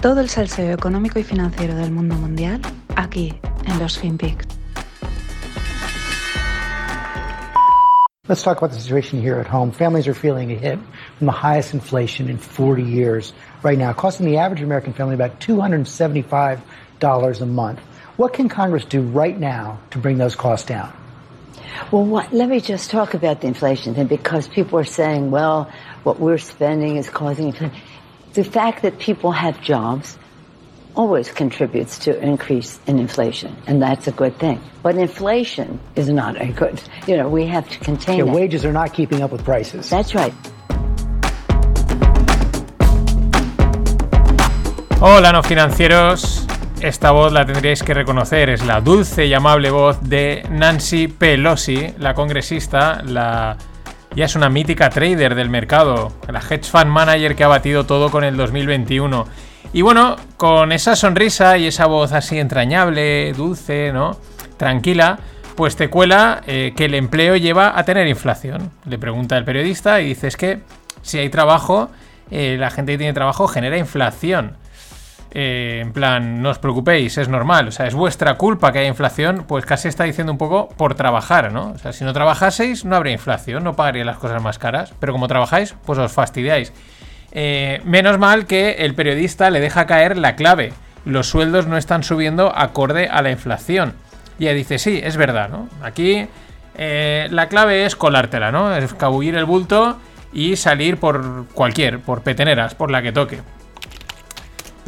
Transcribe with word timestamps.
Todo 0.00 0.20
el 0.20 0.28
salseo 0.28 0.72
económico 0.72 1.18
y 1.18 1.24
financiero 1.24 1.74
del 1.74 1.90
mundo 1.90 2.14
mundial 2.14 2.60
aquí 2.94 3.34
en 3.66 3.80
los 3.80 3.98
FinPix. 3.98 4.46
Let's 8.28 8.44
talk 8.44 8.58
about 8.58 8.70
the 8.70 8.78
situation 8.78 9.20
here 9.20 9.40
at 9.40 9.48
home. 9.48 9.72
Families 9.72 10.06
are 10.06 10.14
feeling 10.14 10.52
a 10.52 10.54
hit 10.54 10.78
from 11.16 11.26
the 11.26 11.32
highest 11.32 11.74
inflation 11.74 12.28
in 12.28 12.38
40 12.38 12.84
years 12.84 13.32
right 13.64 13.76
now, 13.76 13.92
costing 13.92 14.26
the 14.26 14.36
average 14.36 14.62
American 14.62 14.92
family 14.92 15.14
about 15.14 15.40
$275 15.40 17.40
a 17.40 17.46
month. 17.46 17.80
What 18.16 18.34
can 18.34 18.48
Congress 18.48 18.84
do 18.84 19.02
right 19.02 19.36
now 19.36 19.80
to 19.90 19.98
bring 19.98 20.18
those 20.18 20.36
costs 20.36 20.66
down? 20.66 20.92
Well, 21.90 22.04
what, 22.04 22.32
let 22.32 22.48
me 22.48 22.60
just 22.60 22.90
talk 22.90 23.14
about 23.14 23.40
the 23.40 23.48
inflation 23.48 23.94
thing 23.94 24.06
because 24.06 24.46
people 24.46 24.78
are 24.78 24.84
saying, 24.84 25.32
well, 25.32 25.72
what 26.04 26.20
we're 26.20 26.38
spending 26.38 26.98
is 26.98 27.10
causing 27.10 27.48
inflation. 27.48 27.72
The 28.38 28.44
fact 28.44 28.82
that 28.82 29.00
people 29.00 29.32
have 29.32 29.60
jobs 29.60 30.16
always 30.94 31.28
contributes 31.28 31.98
to 32.06 32.16
increase 32.22 32.78
in 32.86 33.00
inflation, 33.00 33.56
and 33.66 33.82
that's 33.82 34.06
a 34.06 34.12
good 34.12 34.38
thing. 34.38 34.60
But 34.80 34.94
inflation 34.94 35.80
is 35.96 36.08
not 36.08 36.40
a 36.40 36.46
good, 36.46 36.80
you 37.08 37.16
know, 37.16 37.28
we 37.28 37.46
have 37.46 37.68
to 37.68 37.80
contain 37.80 38.18
Yeah, 38.18 38.26
it. 38.26 38.30
wages 38.30 38.64
are 38.64 38.72
not 38.72 38.94
keeping 38.94 39.22
up 39.24 39.32
with 39.32 39.44
prices. 39.44 39.90
That's 39.90 40.14
right. 40.14 40.32
Hola 45.00 45.32
no 45.32 45.42
financieros, 45.42 46.46
esta 46.80 47.10
voz 47.10 47.32
la 47.32 47.44
tendríais 47.44 47.82
que 47.82 47.92
reconocer, 47.92 48.50
es 48.50 48.64
la 48.64 48.80
dulce 48.80 49.26
y 49.26 49.34
amable 49.34 49.72
voz 49.72 49.98
de 50.08 50.46
Nancy 50.48 51.08
Pelosi, 51.08 51.92
la 51.98 52.14
congresista, 52.14 53.02
la 53.04 53.56
ya 54.14 54.24
es 54.24 54.34
una 54.34 54.48
mítica 54.48 54.90
trader 54.90 55.34
del 55.34 55.50
mercado, 55.50 56.12
la 56.28 56.40
hedge 56.40 56.64
fund 56.64 56.86
manager 56.86 57.36
que 57.36 57.44
ha 57.44 57.48
batido 57.48 57.84
todo 57.84 58.10
con 58.10 58.24
el 58.24 58.36
2021. 58.36 59.26
Y 59.72 59.82
bueno, 59.82 60.16
con 60.36 60.72
esa 60.72 60.96
sonrisa 60.96 61.58
y 61.58 61.66
esa 61.66 61.86
voz 61.86 62.12
así 62.12 62.38
entrañable, 62.38 63.32
dulce, 63.34 63.92
¿no? 63.92 64.18
Tranquila, 64.56 65.18
pues 65.56 65.76
te 65.76 65.90
cuela 65.90 66.42
eh, 66.46 66.72
que 66.76 66.86
el 66.86 66.94
empleo 66.94 67.36
lleva 67.36 67.78
a 67.78 67.84
tener 67.84 68.06
inflación. 68.06 68.70
Le 68.86 68.98
pregunta 68.98 69.36
el 69.36 69.44
periodista 69.44 70.00
y 70.00 70.06
dice 70.06 70.28
es 70.28 70.36
que 70.36 70.60
si 71.02 71.18
hay 71.18 71.28
trabajo, 71.28 71.90
eh, 72.30 72.56
la 72.58 72.70
gente 72.70 72.92
que 72.92 72.98
tiene 72.98 73.12
trabajo 73.12 73.46
genera 73.46 73.76
inflación. 73.76 74.56
Eh, 75.30 75.80
en 75.82 75.92
plan, 75.92 76.40
no 76.40 76.50
os 76.50 76.58
preocupéis, 76.58 77.18
es 77.18 77.28
normal, 77.28 77.68
o 77.68 77.70
sea, 77.70 77.86
es 77.86 77.94
vuestra 77.94 78.34
culpa 78.34 78.72
que 78.72 78.78
haya 78.78 78.88
inflación, 78.88 79.44
pues 79.46 79.66
casi 79.66 79.88
está 79.88 80.04
diciendo 80.04 80.32
un 80.32 80.38
poco 80.38 80.70
por 80.70 80.94
trabajar, 80.94 81.52
¿no? 81.52 81.72
O 81.72 81.78
sea, 81.78 81.92
si 81.92 82.04
no 82.04 82.14
trabajaseis, 82.14 82.86
no 82.86 82.96
habría 82.96 83.12
inflación, 83.12 83.62
no 83.62 83.76
pagaríais 83.76 84.06
las 84.06 84.16
cosas 84.16 84.42
más 84.42 84.58
caras, 84.58 84.94
pero 84.98 85.12
como 85.12 85.28
trabajáis, 85.28 85.74
pues 85.84 85.98
os 85.98 86.12
fastidiáis. 86.12 86.72
Eh, 87.32 87.82
menos 87.84 88.18
mal 88.18 88.46
que 88.46 88.76
el 88.78 88.94
periodista 88.94 89.50
le 89.50 89.60
deja 89.60 89.86
caer 89.86 90.16
la 90.16 90.34
clave, 90.34 90.72
los 91.04 91.28
sueldos 91.28 91.66
no 91.66 91.76
están 91.76 92.04
subiendo 92.04 92.50
acorde 92.56 93.08
a 93.08 93.20
la 93.20 93.30
inflación. 93.30 93.94
Y 94.38 94.44
ella 94.44 94.54
dice, 94.54 94.78
sí, 94.78 95.00
es 95.02 95.18
verdad, 95.18 95.50
¿no? 95.50 95.68
Aquí 95.82 96.26
eh, 96.76 97.28
la 97.30 97.48
clave 97.48 97.84
es 97.84 97.96
colártela, 97.96 98.50
¿no? 98.50 98.74
Es 98.74 98.84
escabullir 98.84 99.34
el 99.34 99.44
bulto 99.44 99.98
y 100.32 100.56
salir 100.56 100.96
por 100.96 101.46
cualquier, 101.52 102.00
por 102.00 102.22
peteneras, 102.22 102.74
por 102.74 102.90
la 102.90 103.02
que 103.02 103.12
toque. 103.12 103.40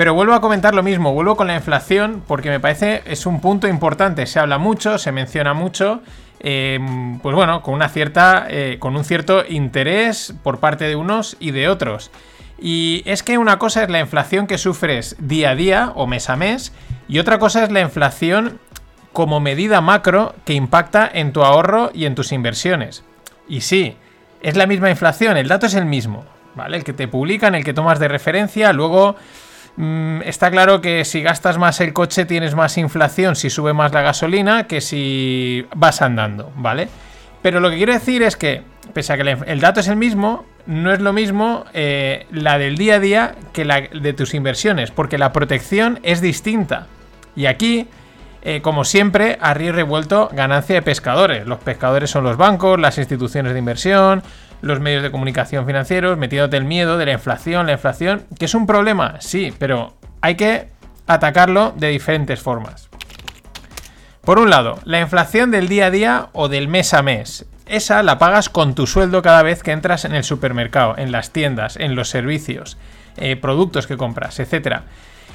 Pero 0.01 0.15
vuelvo 0.15 0.33
a 0.33 0.41
comentar 0.41 0.75
lo 0.75 0.83
mismo, 0.83 1.12
vuelvo 1.12 1.37
con 1.37 1.47
la 1.47 1.55
inflación 1.55 2.23
porque 2.27 2.48
me 2.48 2.59
parece 2.59 3.03
es 3.05 3.27
un 3.27 3.39
punto 3.39 3.69
importante. 3.69 4.25
Se 4.25 4.39
habla 4.39 4.57
mucho, 4.57 4.97
se 4.97 5.12
menciona 5.12 5.53
mucho, 5.53 6.01
eh, 6.39 6.81
pues 7.23 7.37
bueno, 7.37 7.61
con 7.61 7.75
una 7.75 7.91
cierta, 7.91 8.47
eh, 8.48 8.79
con 8.79 8.97
un 8.97 9.05
cierto 9.05 9.45
interés 9.47 10.33
por 10.42 10.59
parte 10.59 10.87
de 10.87 10.97
unos 10.97 11.37
y 11.39 11.51
de 11.51 11.69
otros. 11.69 12.11
Y 12.59 13.03
es 13.05 13.23
que 13.23 13.37
una 13.37 13.59
cosa 13.59 13.83
es 13.83 13.91
la 13.91 14.01
inflación 14.01 14.47
que 14.47 14.57
sufres 14.57 15.17
día 15.19 15.51
a 15.51 15.55
día 15.55 15.92
o 15.95 16.07
mes 16.07 16.30
a 16.30 16.36
mes 16.36 16.73
y 17.07 17.19
otra 17.19 17.39
cosa 17.39 17.63
es 17.63 17.70
la 17.70 17.83
inflación 17.83 18.58
como 19.13 19.39
medida 19.39 19.83
macro 19.83 20.35
que 20.47 20.55
impacta 20.55 21.11
en 21.13 21.35
tu 21.35 21.42
ahorro 21.42 21.91
y 21.92 22.07
en 22.07 22.14
tus 22.14 22.33
inversiones. 22.33 23.05
Y 23.51 23.61
sí, 23.61 23.98
es 24.41 24.57
la 24.57 24.67
misma 24.67 24.89
inflación, 24.89 25.36
el 25.36 25.48
dato 25.48 25.67
es 25.67 25.74
el 25.74 25.85
mismo, 25.85 26.24
¿vale? 26.55 26.79
El 26.79 26.85
que 26.85 26.95
te 26.95 27.07
publican, 27.07 27.55
el 27.55 27.64
que 27.64 27.74
tomas 27.74 27.98
de 27.98 28.08
referencia, 28.08 28.73
luego 28.73 29.17
mm, 29.83 30.23
está 30.23 30.51
claro 30.51 30.80
que 30.80 31.05
si 31.05 31.23
gastas 31.23 31.58
más 31.58 31.80
el 31.80 31.92
coche 31.92 32.24
tienes 32.24 32.55
más 32.55 32.79
inflación 32.79 33.36
si 33.36 33.51
sube 33.51 33.73
más 33.73 33.92
la 33.92 34.02
gasolina 34.02 34.67
que 34.67 34.80
si 34.80 35.67
vas 35.74 36.02
andando, 36.02 36.52
¿vale? 36.57 36.89
Pero 37.42 37.61
lo 37.61 37.70
que 37.70 37.77
quiero 37.77 37.92
decir 37.92 38.23
es 38.23 38.36
que, 38.36 38.63
pese 38.92 39.13
a 39.13 39.17
que 39.17 39.36
el 39.46 39.61
dato 39.61 39.80
es 39.80 39.89
el 39.89 39.96
mismo, 39.96 40.45
no 40.67 40.92
es 40.92 41.01
lo 41.01 41.13
mismo 41.13 41.64
eh, 41.73 42.27
la 42.30 42.58
del 42.58 42.77
día 42.77 42.96
a 42.96 43.01
día 43.01 43.35
que 43.52 43.64
la 43.64 43.80
de 43.80 44.13
tus 44.13 44.35
inversiones, 44.35 44.91
porque 44.91 45.18
la 45.18 45.33
protección 45.33 45.98
es 46.02 46.20
distinta. 46.20 46.86
Y 47.35 47.47
aquí, 47.47 47.89
eh, 48.42 48.61
como 48.61 48.85
siempre, 48.85 49.39
a 49.41 49.55
río 49.55 49.73
revuelto, 49.73 50.29
ganancia 50.33 50.77
de 50.77 50.83
pescadores. 50.83 51.47
Los 51.47 51.58
pescadores 51.58 52.11
son 52.11 52.24
los 52.24 52.36
bancos, 52.36 52.79
las 52.79 52.98
instituciones 52.98 53.52
de 53.52 53.58
inversión, 53.58 54.23
los 54.61 54.81
medios 54.81 55.03
de 55.03 55.11
comunicación 55.11 55.67
financieros, 55.67 56.19
metiéndote 56.19 56.57
el 56.57 56.65
miedo 56.65 56.98
de 56.98 57.07
la 57.07 57.13
inflación, 57.13 57.67
la 57.67 57.73
inflación, 57.73 58.25
que 58.39 58.45
es 58.45 58.55
un 58.55 58.67
problema, 58.67 59.17
sí, 59.21 59.53
pero 59.59 59.97
hay 60.21 60.35
que 60.35 60.69
atacarlo 61.07 61.73
de 61.77 61.89
diferentes 61.89 62.41
formas. 62.41 62.89
Por 64.23 64.39
un 64.39 64.51
lado, 64.51 64.79
la 64.85 65.01
inflación 65.01 65.51
del 65.51 65.69
día 65.69 65.87
a 65.87 65.91
día 65.91 66.29
o 66.33 66.48
del 66.48 66.69
mes 66.69 66.95
a 66.95 67.03
mes. 67.03 67.47
Esa 67.67 68.03
la 68.03 68.19
pagas 68.19 68.48
con 68.48 68.75
tu 68.75 68.87
sueldo 68.87 69.23
cada 69.23 69.43
vez 69.43 69.63
que 69.63 69.73
entras 69.73 70.05
en 70.05 70.15
el 70.15 70.25
supermercado, 70.25 70.95
en 70.98 71.11
las 71.11 71.31
tiendas, 71.31 71.77
en 71.77 71.95
los 71.95 72.11
servicios, 72.11 72.77
eh, 73.17 73.37
productos 73.37 73.87
que 73.87 73.97
compras, 73.97 74.39
etc. 74.41 74.83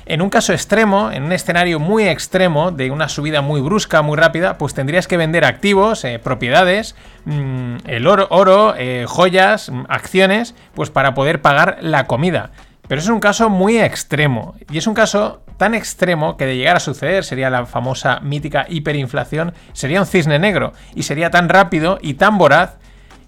En 0.07 0.21
un 0.21 0.29
caso 0.29 0.53
extremo, 0.53 1.11
en 1.11 1.23
un 1.23 1.31
escenario 1.31 1.79
muy 1.79 2.07
extremo, 2.07 2.69
de 2.69 2.91
una 2.91 3.09
subida 3.09 3.41
muy 3.41 3.59
brusca, 3.59 4.03
muy 4.03 4.17
rápida, 4.17 4.59
pues 4.59 4.75
tendrías 4.75 5.07
que 5.07 5.17
vender 5.17 5.45
activos, 5.45 6.03
eh, 6.05 6.19
propiedades, 6.19 6.95
mm, 7.25 7.77
el 7.85 8.05
oro, 8.05 8.27
oro 8.29 8.75
eh, 8.77 9.05
joyas, 9.07 9.71
mm, 9.71 9.85
acciones, 9.89 10.53
pues 10.75 10.91
para 10.91 11.15
poder 11.15 11.41
pagar 11.41 11.79
la 11.81 12.05
comida. 12.05 12.51
Pero 12.87 13.01
es 13.01 13.07
un 13.07 13.19
caso 13.19 13.49
muy 13.49 13.79
extremo. 13.79 14.53
Y 14.69 14.77
es 14.77 14.85
un 14.85 14.93
caso 14.93 15.41
tan 15.57 15.73
extremo 15.73 16.37
que 16.37 16.45
de 16.45 16.55
llegar 16.55 16.75
a 16.75 16.81
suceder 16.81 17.23
sería 17.23 17.49
la 17.49 17.65
famosa 17.65 18.19
mítica 18.19 18.67
hiperinflación, 18.69 19.55
sería 19.73 20.01
un 20.01 20.05
cisne 20.05 20.37
negro. 20.37 20.73
Y 20.93 21.01
sería 21.01 21.31
tan 21.31 21.49
rápido 21.49 21.97
y 21.99 22.13
tan 22.13 22.37
voraz 22.37 22.77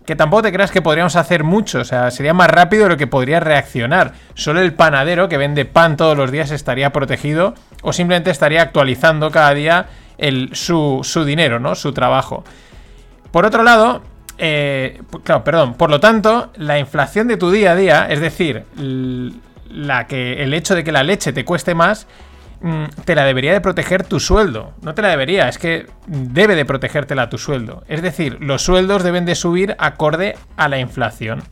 que 0.08 0.16
tampoco 0.16 0.44
te 0.44 0.54
creas 0.54 0.72
que 0.72 0.82
podríamos 0.82 1.18
hacer 1.18 1.44
mucho. 1.44 1.80
O 1.82 1.84
sea, 1.84 2.10
sería 2.12 2.34
más 2.34 2.50
rápido 2.50 2.88
lo 2.88 2.96
que 2.96 3.08
podría 3.08 3.42
reaccionar. 3.42 4.14
Solo 4.36 4.62
el 4.62 4.74
panadero 4.74 5.28
que 5.28 5.38
vende 5.38 5.66
pan 5.66 5.98
todos 5.98 6.16
los 6.16 6.32
días 6.32 6.50
estaría 6.52 6.94
protegido 6.94 7.54
o 7.82 7.92
simplemente 7.92 8.32
estaría 8.32 8.62
actualizando 8.62 9.30
cada 9.32 9.54
día 9.54 9.88
el, 10.18 10.56
su, 10.56 11.02
su 11.04 11.26
dinero, 11.26 11.60
¿no? 11.60 11.76
Su 11.76 11.92
trabajo. 11.92 12.46
Por 13.32 13.46
otro 13.46 13.64
lado, 13.64 14.02
eh, 14.38 15.02
claro, 15.26 15.44
perdón, 15.44 15.74
por 15.74 15.90
lo 15.90 16.00
tanto, 16.00 16.54
la 16.56 16.80
inflación 16.80 17.28
de 17.28 17.36
tu 17.36 17.52
día 17.52 17.74
a 17.74 17.76
día, 17.76 18.08
es 18.10 18.22
decir, 18.22 18.64
la 19.70 20.08
que, 20.08 20.42
el 20.42 20.54
hecho 20.54 20.74
de 20.74 20.86
que 20.86 20.94
la 20.94 21.04
leche 21.04 21.34
te 21.34 21.44
cueste 21.44 21.76
más, 21.76 22.08
te 23.06 23.16
la 23.16 23.24
debería 23.24 23.54
de 23.54 23.62
proteger 23.62 24.04
tu 24.04 24.20
sueldo. 24.20 24.74
No 24.82 24.94
te 24.94 25.02
la 25.02 25.10
debería, 25.10 25.48
es 25.48 25.58
que 25.58 25.88
debe 26.08 26.56
de 26.56 26.66
protegértela 26.66 27.30
tu 27.30 27.38
sueldo. 27.38 27.84
Es 27.88 28.02
decir, 28.02 28.38
los 28.42 28.64
sueldos 28.64 29.04
deben 29.04 29.26
de 29.26 29.36
subir 29.36 29.76
acorde 29.80 30.36
a 30.56 30.68
la 30.68 30.80
inflación. 30.80 31.44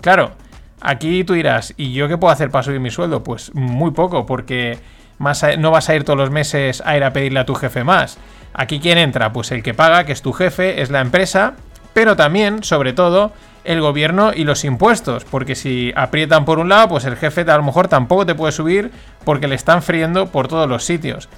Claro, 0.00 0.32
aquí 0.80 1.24
tú 1.24 1.34
dirás, 1.34 1.74
¿y 1.76 1.92
yo 1.92 2.08
qué 2.08 2.18
puedo 2.18 2.32
hacer 2.32 2.50
para 2.50 2.62
subir 2.62 2.80
mi 2.80 2.90
sueldo? 2.90 3.22
Pues 3.22 3.54
muy 3.54 3.90
poco, 3.92 4.26
porque 4.26 4.78
más 5.18 5.44
no 5.58 5.70
vas 5.70 5.88
a 5.88 5.94
ir 5.94 6.04
todos 6.04 6.18
los 6.18 6.30
meses 6.30 6.82
a 6.84 6.96
ir 6.96 7.04
a 7.04 7.12
pedirle 7.12 7.40
a 7.40 7.46
tu 7.46 7.54
jefe 7.54 7.84
más. 7.84 8.18
Aquí 8.52 8.80
quién 8.80 8.98
entra, 8.98 9.32
pues 9.32 9.50
el 9.52 9.62
que 9.62 9.74
paga, 9.74 10.04
que 10.04 10.12
es 10.12 10.22
tu 10.22 10.32
jefe, 10.32 10.80
es 10.80 10.90
la 10.90 11.00
empresa, 11.00 11.54
pero 11.92 12.16
también, 12.16 12.62
sobre 12.62 12.92
todo, 12.92 13.32
el 13.64 13.80
gobierno 13.80 14.32
y 14.34 14.44
los 14.44 14.64
impuestos, 14.64 15.24
porque 15.24 15.54
si 15.54 15.92
aprietan 15.96 16.44
por 16.44 16.58
un 16.58 16.68
lado, 16.68 16.88
pues 16.88 17.04
el 17.04 17.16
jefe 17.16 17.40
a 17.42 17.56
lo 17.56 17.62
mejor 17.62 17.88
tampoco 17.88 18.26
te 18.26 18.34
puede 18.34 18.52
subir 18.52 18.90
porque 19.24 19.48
le 19.48 19.54
están 19.54 19.82
friendo 19.82 20.26
por 20.26 20.48
todos 20.48 20.68
los 20.68 20.84
sitios. 20.84 21.28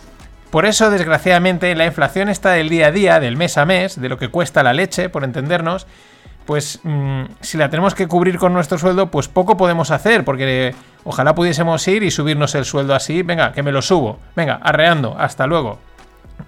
Por 0.50 0.64
eso, 0.64 0.90
desgraciadamente, 0.90 1.75
la 1.75 1.87
inflación 1.87 2.28
está 2.28 2.50
del 2.50 2.69
día 2.69 2.88
a 2.88 2.90
día, 2.93 3.20
del 3.20 3.37
mes 3.37 3.58
a 3.58 3.64
mes, 3.64 4.00
de 4.00 4.08
lo 4.08 4.19
que 4.19 4.28
cuesta 4.28 4.62
la 4.62 4.73
leche, 4.73 5.08
por 5.08 5.25
entendernos, 5.25 5.87
pues 6.46 6.81
mm, 6.84 7.25
si 7.40 7.58
la 7.58 7.69
tenemos 7.69 7.94
que 7.94 8.06
cubrir 8.06 8.38
con 8.38 8.52
nuestro 8.52 8.78
sueldo, 8.78 9.11
pues 9.11 9.28
poco 9.28 9.56
podemos 9.56 9.90
hacer, 9.90 10.25
porque 10.25 10.75
ojalá 11.05 11.34
pudiésemos 11.34 11.87
ir 11.88 12.05
y 12.05 12.11
subirnos 12.11 12.55
el 12.55 12.64
sueldo 12.64 12.94
así, 12.94 13.23
venga, 13.23 13.52
que 13.52 13.62
me 13.62 13.73
lo 13.73 13.82
subo, 13.82 14.20
venga, 14.37 14.61
arreando, 14.62 15.17
hasta 15.19 15.46
luego. 15.46 15.78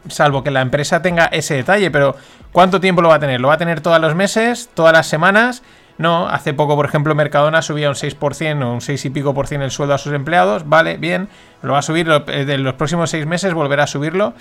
Salvo 0.08 0.43
que 0.43 0.50
la 0.50 0.61
empresa 0.61 1.02
tenga 1.02 1.26
ese 1.26 1.55
detalle, 1.55 1.90
pero 1.90 2.17
¿cuánto 2.52 2.81
tiempo 2.81 3.02
lo 3.02 3.08
va 3.11 3.17
a 3.17 3.20
tener? 3.20 3.40
¿Lo 3.40 3.49
va 3.49 3.55
a 3.55 3.58
tener 3.58 3.81
todos 3.81 4.00
los 4.00 4.14
meses? 4.14 4.70
¿Todas 4.75 4.93
las 4.93 5.06
semanas? 5.06 5.62
No, 5.99 6.29
hace 6.29 6.55
poco, 6.55 6.76
por 6.76 6.87
ejemplo, 6.87 7.14
Mercadona 7.14 7.61
subía 7.61 7.88
un 7.88 7.96
6% 7.96 8.62
o 8.64 8.73
un 8.73 8.81
6 8.81 9.05
y 9.06 9.11
pico 9.11 9.35
por 9.35 9.49
ciento 9.49 9.64
el 9.64 9.70
sueldo 9.73 9.94
a 9.94 9.99
sus 9.99 10.12
empleados. 10.12 10.69
Vale, 10.69 10.96
bien, 10.96 11.29
lo 11.62 11.73
va 11.73 11.81
a 11.81 11.82
subir, 11.82 12.06
lo- 12.06 12.25
eh, 12.29 12.56
los 12.58 12.75
próximos 12.75 13.11
seis 13.11 13.26
meses 13.26 13.52
volverá 13.52 13.82
a 13.85 13.87
subirlo. 13.88 14.35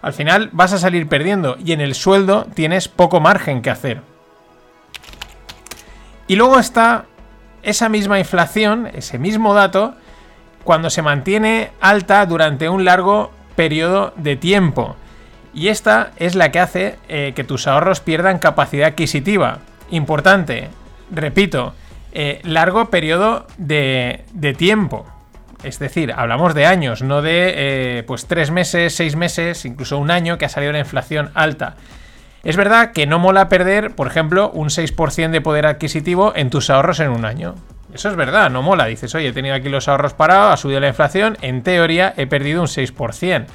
Al 0.00 0.12
final 0.12 0.48
vas 0.52 0.72
a 0.72 0.78
salir 0.78 1.08
perdiendo 1.08 1.56
y 1.64 1.72
en 1.72 1.80
el 1.80 1.94
sueldo 1.94 2.46
tienes 2.54 2.86
poco 2.88 3.18
margen 3.20 3.62
que 3.62 3.70
hacer. 3.70 4.00
Y 6.28 6.36
luego 6.36 6.58
está 6.58 7.04
esa 7.62 7.88
misma 7.88 8.18
inflación, 8.18 8.88
ese 8.92 9.18
mismo 9.18 9.54
dato, 9.54 9.94
cuando 10.64 10.90
se 10.90 11.02
mantiene 11.02 11.72
alta 11.80 12.24
durante 12.26 12.68
un 12.68 12.84
largo 12.84 13.30
periodo 13.56 14.12
de 14.16 14.36
tiempo. 14.36 14.96
Y 15.54 15.68
esta 15.68 16.12
es 16.16 16.34
la 16.34 16.50
que 16.50 16.60
hace 16.60 16.96
eh, 17.08 17.32
que 17.34 17.44
tus 17.44 17.66
ahorros 17.66 18.00
pierdan 18.00 18.38
capacidad 18.38 18.88
adquisitiva. 18.88 19.58
Importante, 19.90 20.68
repito, 21.10 21.74
eh, 22.12 22.40
largo 22.44 22.90
periodo 22.90 23.46
de, 23.58 24.24
tiempo. 24.56 25.06
Es 25.62 25.78
decir, 25.78 26.12
hablamos 26.16 26.54
de 26.54 26.66
años, 26.66 27.02
no 27.02 27.22
de 27.22 27.52
eh, 27.54 28.02
pues 28.06 28.26
tres 28.26 28.50
meses, 28.50 28.94
seis 28.94 29.14
meses, 29.14 29.64
incluso 29.64 29.98
un 29.98 30.10
año 30.10 30.38
que 30.38 30.46
ha 30.46 30.48
salido 30.48 30.72
la 30.72 30.78
inflación 30.78 31.30
alta. 31.34 31.76
Es 32.42 32.56
verdad 32.56 32.92
que 32.92 33.06
no 33.06 33.18
mola 33.18 33.48
perder, 33.48 33.94
por 33.94 34.08
ejemplo, 34.08 34.50
un 34.50 34.68
6% 34.68 35.30
de 35.30 35.40
poder 35.40 35.64
adquisitivo 35.64 36.32
en 36.34 36.50
tus 36.50 36.70
ahorros 36.70 36.98
en 36.98 37.10
un 37.10 37.24
año. 37.24 37.54
Eso 37.92 38.08
es 38.08 38.16
verdad, 38.16 38.50
no 38.50 38.62
mola. 38.62 38.86
Dices, 38.86 39.14
oye, 39.14 39.28
he 39.28 39.32
tenido 39.32 39.54
aquí 39.54 39.68
los 39.68 39.88
ahorros 39.88 40.14
parados, 40.14 40.54
ha 40.54 40.56
subido 40.56 40.80
la 40.80 40.88
inflación, 40.88 41.36
en 41.42 41.62
teoría 41.62 42.14
he 42.16 42.26
perdido 42.26 42.62
un 42.62 42.68
6%. 42.68 43.46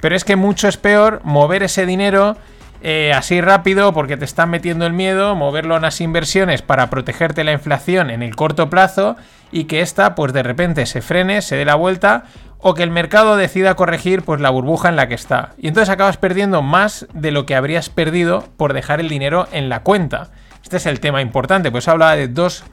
Pero 0.00 0.14
es 0.14 0.24
que 0.24 0.36
mucho 0.36 0.68
es 0.68 0.76
peor 0.76 1.20
mover 1.24 1.62
ese 1.62 1.86
dinero 1.86 2.36
eh, 2.80 3.12
así 3.12 3.40
rápido 3.40 3.92
porque 3.92 4.16
te 4.16 4.24
están 4.24 4.50
metiendo 4.50 4.86
el 4.86 4.92
miedo, 4.92 5.34
moverlo 5.34 5.74
a 5.74 5.78
unas 5.78 6.00
inversiones 6.00 6.62
para 6.62 6.90
protegerte 6.90 7.42
la 7.42 7.52
inflación 7.52 8.10
en 8.10 8.22
el 8.22 8.36
corto 8.36 8.70
plazo 8.70 9.16
y 9.50 9.64
que 9.64 9.80
esta 9.80 10.14
pues 10.14 10.32
de 10.32 10.44
repente 10.44 10.86
se 10.86 11.02
frene, 11.02 11.42
se 11.42 11.56
dé 11.56 11.64
la 11.64 11.74
vuelta 11.74 12.24
o 12.58 12.74
que 12.74 12.84
el 12.84 12.90
mercado 12.90 13.36
decida 13.36 13.74
corregir 13.74 14.22
pues 14.22 14.40
la 14.40 14.50
burbuja 14.50 14.88
en 14.88 14.96
la 14.96 15.08
que 15.08 15.14
está. 15.14 15.54
Y 15.58 15.68
entonces 15.68 15.90
acabas 15.90 16.18
perdiendo 16.18 16.62
más 16.62 17.06
de 17.12 17.32
lo 17.32 17.46
que 17.46 17.56
habrías 17.56 17.88
perdido 17.88 18.44
por 18.56 18.72
dejar 18.74 19.00
el 19.00 19.08
dinero 19.08 19.48
en 19.50 19.68
la 19.68 19.82
cuenta. 19.82 20.30
Este 20.62 20.76
es 20.76 20.86
el 20.86 21.00
tema 21.00 21.20
importante, 21.20 21.72
pues 21.72 21.88
habla 21.88 22.14
de 22.14 22.28
dos, 22.28 22.64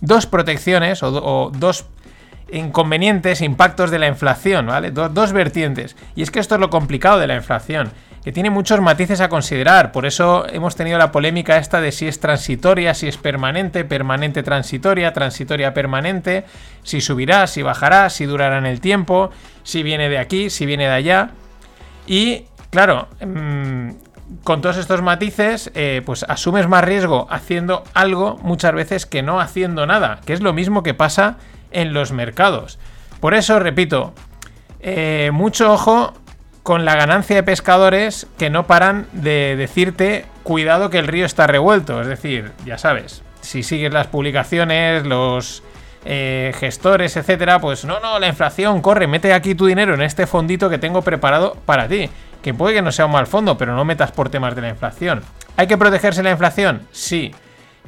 dos 0.00 0.26
protecciones 0.26 1.02
o, 1.02 1.50
dos 1.54 1.86
inconvenientes, 2.52 3.42
impactos 3.42 3.90
de 3.90 3.98
la 3.98 4.08
inflación, 4.08 4.66
¿vale? 4.66 4.90
dos 4.90 5.32
vertientes. 5.32 5.96
Y 6.16 6.22
es 6.22 6.30
que 6.30 6.40
esto 6.40 6.56
es 6.56 6.60
lo 6.60 6.70
complicado 6.70 7.18
de 7.18 7.26
la 7.26 7.36
inflación 7.36 7.92
que 8.22 8.32
tiene 8.32 8.50
muchos 8.50 8.80
matices 8.80 9.20
a 9.20 9.28
considerar. 9.28 9.92
Por 9.92 10.04
eso 10.04 10.46
hemos 10.48 10.76
tenido 10.76 10.98
la 10.98 11.10
polémica 11.10 11.56
esta 11.56 11.80
de 11.80 11.92
si 11.92 12.06
es 12.06 12.20
transitoria, 12.20 12.94
si 12.94 13.08
es 13.08 13.16
permanente, 13.16 13.84
permanente 13.84 14.42
transitoria, 14.42 15.12
transitoria 15.12 15.72
permanente, 15.72 16.44
si 16.82 17.00
subirá, 17.00 17.46
si 17.46 17.62
bajará, 17.62 18.10
si 18.10 18.26
durará 18.26 18.58
en 18.58 18.66
el 18.66 18.80
tiempo, 18.80 19.30
si 19.62 19.82
viene 19.82 20.08
de 20.08 20.18
aquí, 20.18 20.50
si 20.50 20.66
viene 20.66 20.84
de 20.84 20.94
allá. 20.94 21.30
Y 22.06 22.44
claro, 22.70 23.08
mm, 23.20 23.90
con 24.44 24.60
todos 24.60 24.76
estos 24.76 25.02
matices, 25.02 25.70
eh, 25.74 26.02
pues 26.04 26.24
asumes 26.28 26.68
más 26.68 26.84
riesgo 26.84 27.26
haciendo 27.30 27.84
algo 27.94 28.38
muchas 28.42 28.72
veces 28.74 29.06
que 29.06 29.22
no 29.22 29.40
haciendo 29.40 29.86
nada, 29.86 30.20
que 30.24 30.32
es 30.32 30.40
lo 30.40 30.52
mismo 30.52 30.82
que 30.82 30.94
pasa 30.94 31.36
en 31.70 31.92
los 31.92 32.12
mercados. 32.12 32.78
Por 33.20 33.34
eso, 33.34 33.58
repito, 33.58 34.14
eh, 34.80 35.30
mucho 35.32 35.72
ojo 35.72 36.14
con 36.62 36.84
la 36.84 36.94
ganancia 36.94 37.36
de 37.36 37.42
pescadores 37.42 38.26
que 38.38 38.50
no 38.50 38.66
paran 38.66 39.06
de 39.12 39.56
decirte 39.56 40.26
cuidado 40.42 40.90
que 40.90 40.98
el 40.98 41.06
río 41.06 41.26
está 41.26 41.46
revuelto. 41.46 42.00
Es 42.00 42.06
decir, 42.06 42.52
ya 42.64 42.78
sabes, 42.78 43.22
si 43.40 43.62
sigues 43.62 43.92
las 43.92 44.06
publicaciones, 44.06 45.06
los 45.06 45.62
eh, 46.04 46.54
gestores, 46.58 47.16
etcétera, 47.16 47.60
pues 47.60 47.84
no, 47.84 48.00
no, 48.00 48.18
la 48.18 48.28
inflación 48.28 48.80
corre, 48.80 49.06
mete 49.06 49.32
aquí 49.32 49.54
tu 49.54 49.66
dinero 49.66 49.94
en 49.94 50.02
este 50.02 50.26
fondito 50.26 50.70
que 50.70 50.78
tengo 50.78 51.02
preparado 51.02 51.56
para 51.66 51.88
ti. 51.88 52.08
Que 52.42 52.54
puede 52.54 52.74
que 52.74 52.82
no 52.82 52.92
sea 52.92 53.06
un 53.06 53.12
mal 53.12 53.26
fondo, 53.26 53.58
pero 53.58 53.74
no 53.74 53.84
metas 53.84 54.12
por 54.12 54.30
temas 54.30 54.54
de 54.54 54.62
la 54.62 54.68
inflación. 54.70 55.22
¿Hay 55.56 55.66
que 55.66 55.78
protegerse 55.78 56.22
la 56.22 56.30
inflación? 56.30 56.82
Sí. 56.90 57.34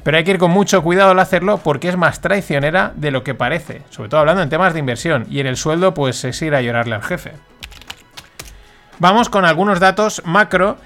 Pero 0.03 0.17
hay 0.17 0.23
que 0.23 0.31
ir 0.31 0.37
con 0.37 0.51
mucho 0.51 0.83
cuidado 0.83 1.11
al 1.11 1.19
hacerlo 1.19 1.59
porque 1.63 1.89
es 1.89 1.97
más 1.97 2.21
traicionera 2.21 2.91
de 2.95 3.11
lo 3.11 3.23
que 3.23 3.33
parece. 3.33 3.81
Sobre 3.89 4.09
todo 4.09 4.19
hablando 4.19 4.41
en 4.41 4.49
temas 4.49 4.73
de 4.73 4.79
inversión. 4.79 5.25
Y 5.29 5.39
en 5.39 5.47
el 5.47 5.57
sueldo, 5.57 5.93
pues 5.93 6.23
es 6.25 6.41
ir 6.41 6.53
a 6.55 6.61
llorarle 6.61 6.95
al 6.95 7.03
jefe. 7.03 7.31
Vamos 8.99 9.29
con 9.29 9.45
algunos 9.45 9.79
datos 9.79 10.21
macro 10.25 10.77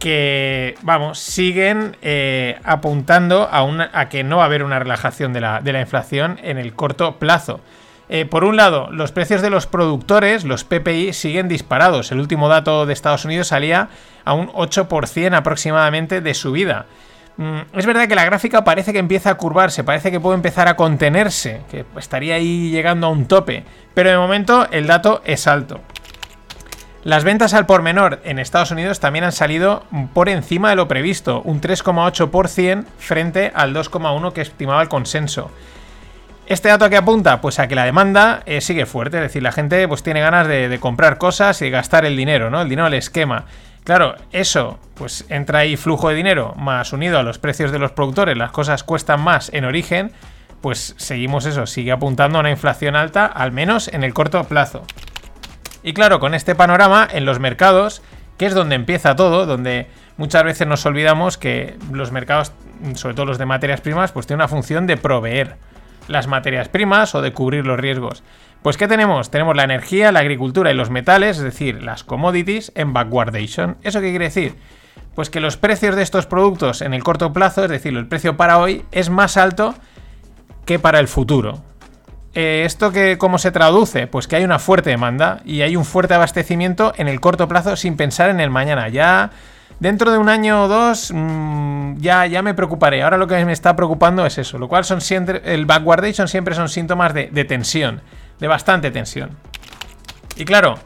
que, 0.00 0.76
vamos, 0.82 1.18
siguen 1.18 1.96
eh, 2.00 2.58
apuntando 2.64 3.48
a, 3.52 4.08
que 4.08 4.24
no 4.24 4.38
va 4.38 4.44
a 4.44 4.46
haber 4.46 4.64
una 4.64 4.78
relajación 4.78 5.32
de 5.32 5.40
la, 5.40 5.80
inflación 5.80 6.40
en 6.42 6.58
el 6.58 6.74
corto 6.74 7.18
plazo. 7.18 7.60
Eh, 8.12 8.24
por 8.24 8.42
un 8.42 8.56
lado, 8.56 8.88
los 8.90 9.12
precios 9.12 9.40
de 9.40 9.50
los 9.50 9.68
productores, 9.68 10.42
los 10.42 10.64
PPI, 10.64 11.12
siguen 11.12 11.46
disparados. 11.46 12.10
El 12.10 12.18
último 12.18 12.48
dato 12.48 12.84
de 12.84 12.92
Estados 12.92 13.24
Unidos 13.24 13.46
salía 13.46 13.88
a 14.24 14.34
un 14.34 14.48
8% 14.48 15.36
aproximadamente 15.36 16.20
de 16.20 16.34
subida. 16.34 16.86
Mm, 17.36 17.60
es 17.72 17.86
verdad 17.86 18.08
que 18.08 18.16
la 18.16 18.24
gráfica 18.24 18.64
parece 18.64 18.92
que 18.92 18.98
empieza 18.98 19.30
a 19.30 19.36
curvarse, 19.36 19.84
parece 19.84 20.10
que 20.10 20.18
puede 20.18 20.34
empezar 20.34 20.66
a 20.66 20.74
contenerse, 20.74 21.60
que 21.70 21.84
estaría 21.96 22.34
ahí 22.34 22.72
llegando 22.72 23.06
a 23.06 23.10
un 23.10 23.26
tope, 23.26 23.62
pero 23.94 24.10
de 24.10 24.18
momento 24.18 24.66
el 24.72 24.88
dato 24.88 25.22
es 25.24 25.46
alto. 25.46 25.80
Las 27.04 27.22
ventas 27.22 27.54
al 27.54 27.64
por 27.64 27.82
menor 27.82 28.20
en 28.24 28.40
Estados 28.40 28.72
Unidos 28.72 28.98
también 28.98 29.24
han 29.24 29.30
salido 29.30 29.84
por 30.12 30.28
encima 30.28 30.70
de 30.70 30.76
lo 30.76 30.88
previsto, 30.88 31.42
un 31.42 31.60
3,8% 31.60 32.86
frente 32.98 33.52
al 33.54 33.72
2,1% 33.72 34.32
que 34.32 34.40
estimaba 34.40 34.82
el 34.82 34.88
consenso. 34.88 35.52
¿Este 36.50 36.68
dato 36.68 36.90
que 36.90 36.96
apunta? 36.96 37.40
Pues 37.40 37.60
a 37.60 37.68
que 37.68 37.76
la 37.76 37.84
demanda 37.84 38.42
eh, 38.44 38.60
sigue 38.60 38.84
fuerte, 38.84 39.18
es 39.18 39.22
decir, 39.22 39.40
la 39.40 39.52
gente 39.52 39.86
pues 39.86 40.02
tiene 40.02 40.20
ganas 40.20 40.48
de, 40.48 40.78
comprar 40.80 41.16
cosas 41.16 41.62
y 41.62 41.70
gastar 41.70 42.04
el 42.04 42.16
dinero, 42.16 42.50
¿no? 42.50 42.60
El 42.60 42.68
dinero 42.68 42.86
al 42.86 42.94
esquema. 42.94 43.44
Claro, 43.84 44.16
eso, 44.32 44.80
pues 44.94 45.26
entra 45.28 45.60
ahí 45.60 45.76
flujo 45.76 46.08
de 46.08 46.16
dinero 46.16 46.52
más 46.56 46.92
unido 46.92 47.20
a 47.20 47.22
los 47.22 47.38
precios 47.38 47.70
de 47.70 47.78
los 47.78 47.92
productores, 47.92 48.36
las 48.36 48.50
cosas 48.50 48.82
cuestan 48.82 49.20
más 49.20 49.52
en 49.54 49.64
origen, 49.64 50.10
pues 50.60 50.96
seguimos 50.98 51.46
eso, 51.46 51.66
sigue 51.66 51.92
apuntando 51.92 52.38
a 52.38 52.40
una 52.40 52.50
inflación 52.50 52.96
alta, 52.96 53.26
al 53.26 53.52
menos 53.52 53.86
en 53.86 54.02
el 54.02 54.12
corto 54.12 54.42
plazo. 54.42 54.82
Y 55.84 55.92
claro, 55.92 56.18
con 56.18 56.34
este 56.34 56.56
panorama 56.56 57.06
en 57.12 57.26
los 57.26 57.38
mercados, 57.38 58.02
que 58.38 58.46
es 58.46 58.54
donde 58.54 58.74
empieza 58.74 59.14
todo, 59.14 59.46
donde 59.46 59.86
muchas 60.16 60.42
veces 60.42 60.66
nos 60.66 60.84
olvidamos 60.84 61.38
que 61.38 61.78
los 61.92 62.10
mercados, 62.10 62.50
sobre 62.96 63.14
todo 63.14 63.26
los 63.26 63.38
de 63.38 63.46
materias 63.46 63.80
primas, 63.80 64.10
pues 64.10 64.26
tienen 64.26 64.40
una 64.40 64.48
función 64.48 64.88
de 64.88 64.96
proveer 64.96 65.69
las 66.10 66.26
materias 66.26 66.68
primas 66.68 67.14
o 67.14 67.22
de 67.22 67.32
cubrir 67.32 67.66
los 67.66 67.78
riesgos. 67.78 68.22
Pues 68.62 68.76
¿qué 68.76 68.88
tenemos? 68.88 69.30
Tenemos 69.30 69.56
la 69.56 69.64
energía, 69.64 70.12
la 70.12 70.20
agricultura 70.20 70.70
y 70.70 70.74
los 70.74 70.90
metales, 70.90 71.38
es 71.38 71.44
decir, 71.44 71.82
las 71.82 72.04
commodities 72.04 72.72
en 72.74 72.92
backwardation. 72.92 73.78
¿Eso 73.82 74.00
qué 74.00 74.10
quiere 74.10 74.26
decir? 74.26 74.56
Pues 75.14 75.30
que 75.30 75.40
los 75.40 75.56
precios 75.56 75.96
de 75.96 76.02
estos 76.02 76.26
productos 76.26 76.82
en 76.82 76.92
el 76.92 77.02
corto 77.02 77.32
plazo, 77.32 77.64
es 77.64 77.70
decir, 77.70 77.96
el 77.96 78.06
precio 78.06 78.36
para 78.36 78.58
hoy, 78.58 78.84
es 78.92 79.08
más 79.08 79.36
alto 79.36 79.74
que 80.66 80.78
para 80.78 81.00
el 81.00 81.08
futuro. 81.08 81.62
Eh, 82.34 82.62
¿Esto 82.64 82.92
que, 82.92 83.18
cómo 83.18 83.38
se 83.38 83.50
traduce? 83.50 84.06
Pues 84.06 84.28
que 84.28 84.36
hay 84.36 84.44
una 84.44 84.58
fuerte 84.58 84.90
demanda 84.90 85.40
y 85.44 85.62
hay 85.62 85.76
un 85.76 85.84
fuerte 85.84 86.14
abastecimiento 86.14 86.92
en 86.96 87.08
el 87.08 87.20
corto 87.20 87.48
plazo 87.48 87.76
sin 87.76 87.96
pensar 87.96 88.30
en 88.30 88.40
el 88.40 88.50
mañana. 88.50 88.88
Ya 88.88 89.30
dentro 89.80 90.12
de 90.12 90.18
un 90.18 90.28
año 90.28 90.64
o 90.64 90.68
dos 90.68 91.10
mm, 91.12 91.96
ya, 91.98 92.26
ya 92.26 92.42
me 92.42 92.54
preocuparé. 92.54 93.02
Ahora 93.02 93.16
lo 93.16 93.26
que 93.26 93.44
me 93.44 93.52
está 93.52 93.74
preocupando 93.74 94.24
es 94.24 94.38
eso. 94.38 94.58
Lo 94.58 94.68
cual 94.68 94.84
son 94.84 95.00
siempre, 95.00 95.42
el 95.44 95.66
backwardation 95.66 96.28
siempre 96.28 96.54
son 96.54 96.68
síntomas 96.68 97.12
de, 97.12 97.28
de 97.32 97.44
tensión, 97.44 98.02
de 98.38 98.46
bastante 98.46 98.90
tensión. 98.90 99.30
Y 100.36 100.44
claro, 100.44 100.78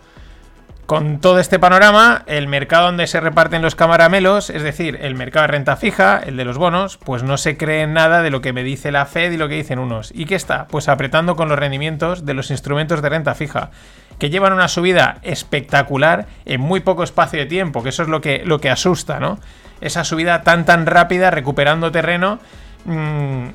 con 0.86 1.18
todo 1.20 1.38
este 1.38 1.58
panorama, 1.58 2.22
el 2.26 2.46
mercado 2.46 2.86
donde 2.86 3.06
se 3.06 3.20
reparten 3.20 3.62
los 3.62 3.74
camaramelos, 3.74 4.50
es 4.50 4.62
decir, 4.62 4.98
el 5.00 5.14
mercado 5.14 5.44
de 5.44 5.52
renta 5.52 5.76
fija, 5.76 6.18
el 6.18 6.36
de 6.36 6.44
los 6.44 6.58
bonos, 6.58 6.98
pues 6.98 7.22
no 7.22 7.38
se 7.38 7.56
cree 7.56 7.86
nada 7.86 8.22
de 8.22 8.30
lo 8.30 8.40
que 8.40 8.52
me 8.52 8.62
dice 8.62 8.92
la 8.92 9.06
Fed 9.06 9.32
y 9.32 9.36
lo 9.36 9.48
que 9.48 9.54
dicen 9.54 9.78
unos. 9.78 10.12
¿Y 10.14 10.26
qué 10.26 10.34
está? 10.34 10.66
Pues 10.66 10.88
apretando 10.88 11.36
con 11.36 11.48
los 11.48 11.58
rendimientos 11.58 12.26
de 12.26 12.34
los 12.34 12.50
instrumentos 12.50 13.00
de 13.00 13.08
renta 13.08 13.34
fija, 13.34 13.70
que 14.18 14.30
llevan 14.30 14.52
una 14.52 14.68
subida 14.68 15.18
espectacular 15.22 16.26
en 16.44 16.60
muy 16.60 16.80
poco 16.80 17.02
espacio 17.02 17.38
de 17.38 17.46
tiempo, 17.46 17.82
que 17.82 17.88
eso 17.88 18.02
es 18.02 18.08
lo 18.08 18.20
que, 18.20 18.42
lo 18.44 18.60
que 18.60 18.70
asusta, 18.70 19.18
¿no? 19.20 19.38
Esa 19.80 20.04
subida 20.04 20.42
tan 20.42 20.64
tan 20.64 20.86
rápida, 20.86 21.30
recuperando 21.30 21.90
terreno, 21.90 22.38
mm, 22.84 23.46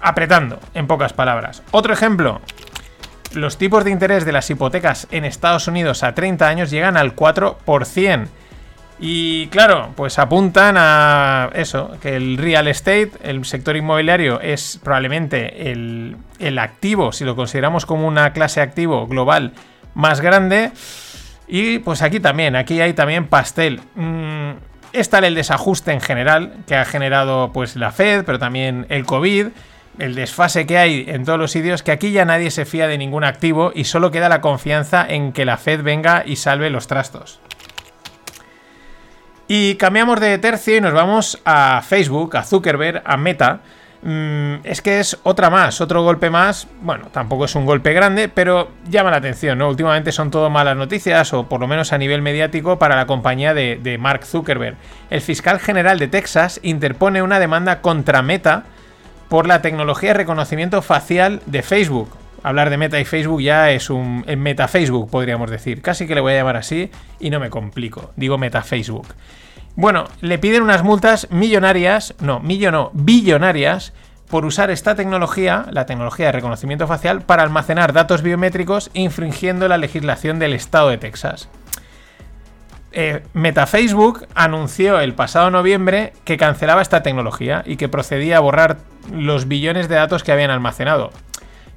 apretando, 0.00 0.60
en 0.74 0.86
pocas 0.86 1.12
palabras. 1.12 1.62
Otro 1.72 1.92
ejemplo, 1.92 2.40
los 3.32 3.58
tipos 3.58 3.84
de 3.84 3.90
interés 3.90 4.24
de 4.24 4.32
las 4.32 4.48
hipotecas 4.50 5.06
en 5.10 5.24
Estados 5.24 5.68
Unidos 5.68 6.02
a 6.02 6.14
30 6.14 6.48
años 6.48 6.70
llegan 6.70 6.96
al 6.96 7.14
4%. 7.14 8.28
Y 9.02 9.46
claro, 9.46 9.92
pues 9.96 10.18
apuntan 10.18 10.76
a 10.78 11.48
eso, 11.54 11.96
que 12.02 12.16
el 12.16 12.36
real 12.36 12.68
estate, 12.68 13.12
el 13.22 13.46
sector 13.46 13.74
inmobiliario, 13.76 14.40
es 14.42 14.78
probablemente 14.82 15.70
el, 15.70 16.16
activo, 16.58 17.10
si 17.10 17.24
lo 17.24 17.34
consideramos 17.34 17.86
como 17.86 18.06
una 18.06 18.34
clase 18.34 18.60
activo 18.60 19.06
global 19.06 19.52
más 19.94 20.20
grande. 20.20 20.72
Y 21.48 21.78
pues 21.78 22.02
aquí 22.02 22.20
también, 22.20 22.56
aquí 22.56 22.82
hay 22.82 22.92
también 22.92 23.26
pastel. 23.26 23.80
Mm, 23.94 24.50
está 24.92 25.18
el 25.20 25.34
desajuste 25.34 25.92
en 25.92 26.02
general 26.02 26.52
que 26.66 26.76
ha 26.76 26.84
generado 26.84 27.52
pues 27.54 27.76
la 27.76 27.92
Fed, 27.92 28.24
pero 28.26 28.38
también 28.38 28.84
el 28.90 29.06
COVID 29.06 29.46
el 29.98 30.14
desfase 30.14 30.66
que 30.66 30.78
hay 30.78 31.04
en 31.08 31.24
todos 31.24 31.38
los 31.38 31.50
sitios, 31.50 31.82
que 31.82 31.92
aquí 31.92 32.12
ya 32.12 32.24
nadie 32.24 32.50
se 32.50 32.64
fía 32.64 32.86
de 32.86 32.98
ningún 32.98 33.24
activo 33.24 33.72
y 33.74 33.84
solo 33.84 34.10
queda 34.10 34.28
la 34.28 34.40
confianza 34.40 35.06
en 35.08 35.32
que 35.32 35.44
la 35.44 35.56
Fed 35.56 35.82
venga 35.82 36.22
y 36.24 36.36
salve 36.36 36.70
los 36.70 36.86
trastos. 36.86 37.40
Y 39.52 39.74
cambiamos 39.74 40.20
de 40.20 40.38
tercio 40.38 40.76
y 40.76 40.80
nos 40.80 40.92
vamos 40.92 41.40
a 41.44 41.82
Facebook, 41.84 42.36
a 42.36 42.44
Zuckerberg, 42.44 43.02
a 43.04 43.16
Meta. 43.16 43.60
Mm, 44.02 44.58
es 44.62 44.80
que 44.80 45.00
es 45.00 45.18
otra 45.24 45.50
más, 45.50 45.80
otro 45.80 46.04
golpe 46.04 46.30
más. 46.30 46.68
Bueno, 46.80 47.08
tampoco 47.10 47.46
es 47.46 47.54
un 47.56 47.66
golpe 47.66 47.92
grande, 47.92 48.28
pero 48.28 48.70
llama 48.88 49.10
la 49.10 49.16
atención, 49.16 49.58
¿no? 49.58 49.68
Últimamente 49.68 50.12
son 50.12 50.30
todo 50.30 50.50
malas 50.50 50.76
noticias, 50.76 51.34
o 51.34 51.48
por 51.48 51.60
lo 51.60 51.66
menos 51.66 51.92
a 51.92 51.98
nivel 51.98 52.22
mediático, 52.22 52.78
para 52.78 52.94
la 52.94 53.06
compañía 53.06 53.52
de, 53.52 53.80
de 53.82 53.98
Mark 53.98 54.24
Zuckerberg. 54.24 54.76
El 55.10 55.20
fiscal 55.20 55.58
general 55.58 55.98
de 55.98 56.06
Texas 56.06 56.60
interpone 56.62 57.20
una 57.20 57.40
demanda 57.40 57.80
contra 57.80 58.22
Meta 58.22 58.66
por 59.30 59.46
la 59.46 59.62
tecnología 59.62 60.10
de 60.10 60.14
reconocimiento 60.14 60.82
facial 60.82 61.40
de 61.46 61.62
Facebook. 61.62 62.10
Hablar 62.42 62.68
de 62.68 62.76
Meta 62.76 62.98
y 62.98 63.04
Facebook 63.04 63.40
ya 63.40 63.70
es 63.70 63.88
un 63.88 64.24
en 64.26 64.40
Meta 64.40 64.66
Facebook, 64.66 65.08
podríamos 65.08 65.50
decir. 65.50 65.82
Casi 65.82 66.08
que 66.08 66.16
le 66.16 66.20
voy 66.20 66.32
a 66.32 66.36
llamar 66.36 66.56
así 66.56 66.90
y 67.20 67.30
no 67.30 67.38
me 67.38 67.48
complico. 67.48 68.10
Digo 68.16 68.38
Meta 68.38 68.62
Facebook. 68.62 69.06
Bueno, 69.76 70.04
le 70.20 70.38
piden 70.38 70.64
unas 70.64 70.82
multas 70.82 71.28
millonarias, 71.30 72.14
no, 72.20 72.40
millón 72.40 72.72
no, 72.72 72.90
billonarias, 72.92 73.92
por 74.28 74.44
usar 74.44 74.70
esta 74.70 74.96
tecnología, 74.96 75.66
la 75.70 75.86
tecnología 75.86 76.26
de 76.26 76.32
reconocimiento 76.32 76.88
facial, 76.88 77.22
para 77.22 77.44
almacenar 77.44 77.92
datos 77.92 78.22
biométricos 78.22 78.90
infringiendo 78.94 79.68
la 79.68 79.78
legislación 79.78 80.40
del 80.40 80.54
estado 80.54 80.88
de 80.88 80.98
Texas. 80.98 81.48
Eh, 82.92 83.22
Meta 83.34 83.66
Facebook 83.66 84.26
anunció 84.34 85.00
el 85.00 85.14
pasado 85.14 85.50
noviembre 85.50 86.12
que 86.24 86.36
cancelaba 86.36 86.82
esta 86.82 87.02
tecnología 87.02 87.62
y 87.64 87.76
que 87.76 87.88
procedía 87.88 88.38
a 88.38 88.40
borrar 88.40 88.78
los 89.12 89.46
billones 89.46 89.88
de 89.88 89.94
datos 89.94 90.24
que 90.24 90.32
habían 90.32 90.50
almacenado. 90.50 91.10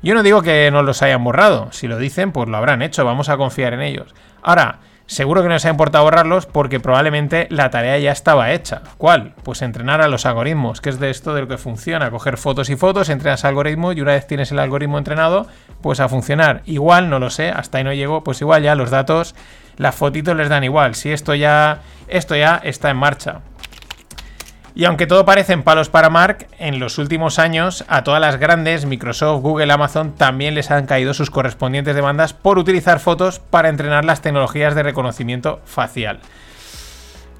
Yo 0.01 0.15
no 0.15 0.23
digo 0.23 0.41
que 0.41 0.69
no 0.71 0.83
los 0.83 1.01
hayan 1.01 1.23
borrado, 1.23 1.71
si 1.71 1.87
lo 1.87 1.97
dicen, 1.97 2.31
pues 2.31 2.49
lo 2.49 2.57
habrán 2.57 2.81
hecho, 2.81 3.05
vamos 3.05 3.29
a 3.29 3.37
confiar 3.37 3.73
en 3.73 3.81
ellos. 3.81 4.13
Ahora, 4.41 4.79
Seguro 5.05 5.43
que 5.43 5.49
no 5.49 5.59
se 5.59 5.67
ha 5.67 5.71
importado 5.71 6.05
borrarlos 6.05 6.45
porque 6.45 6.79
probablemente 6.79 7.47
la 7.49 7.69
tarea 7.69 7.99
ya 7.99 8.11
estaba 8.11 8.51
hecha. 8.51 8.81
¿Cuál? 8.97 9.33
Pues 9.43 9.61
entrenar 9.61 10.01
a 10.01 10.07
los 10.07 10.25
algoritmos, 10.25 10.79
que 10.79 10.89
es 10.89 10.99
de 10.99 11.09
esto 11.09 11.33
de 11.33 11.41
lo 11.41 11.47
que 11.49 11.57
funciona. 11.57 12.09
Coger 12.09 12.37
fotos 12.37 12.69
y 12.69 12.77
fotos, 12.77 13.09
entrenas 13.09 13.43
algoritmo 13.43 13.91
y 13.91 13.99
una 13.99 14.13
vez 14.13 14.25
tienes 14.27 14.51
el 14.53 14.59
algoritmo 14.59 14.97
entrenado, 14.97 15.47
pues 15.81 15.99
a 15.99 16.07
funcionar. 16.07 16.61
Igual, 16.65 17.09
no 17.09 17.19
lo 17.19 17.29
sé, 17.29 17.49
hasta 17.49 17.77
ahí 17.79 17.83
no 17.83 17.93
llego, 17.93 18.23
pues 18.23 18.39
igual 18.39 18.63
ya 18.63 18.75
los 18.75 18.91
datos, 18.91 19.35
las 19.77 19.95
fotitos 19.95 20.35
les 20.35 20.49
dan 20.49 20.63
igual. 20.63 20.95
Si 20.95 21.11
esto 21.11 21.35
ya, 21.35 21.81
esto 22.07 22.35
ya 22.35 22.59
está 22.63 22.89
en 22.89 22.97
marcha. 22.97 23.41
Y 24.75 24.85
aunque 24.85 25.05
todo 25.05 25.23
parece 25.23 25.53
en 25.53 25.61
palos 25.61 25.89
para 25.89 26.09
Mark, 26.09 26.47
en 26.57 26.79
los 26.79 26.97
últimos 26.97 27.37
años 27.37 27.85
a 27.87 28.03
todas 28.03 28.19
las 28.19 28.37
grandes, 28.37 28.87
Microsoft, 28.87 29.41
Google, 29.43 29.71
Amazon, 29.71 30.13
también 30.13 30.55
les 30.55 30.71
han 30.71 30.87
caído 30.87 31.13
sus 31.13 31.29
correspondientes 31.29 31.95
demandas 31.95 32.33
por 32.33 32.57
utilizar 32.57 32.99
fotos 32.99 33.39
para 33.39 33.69
entrenar 33.69 34.03
las 34.03 34.21
tecnologías 34.21 34.73
de 34.73 34.81
reconocimiento 34.81 35.61
facial. 35.65 36.19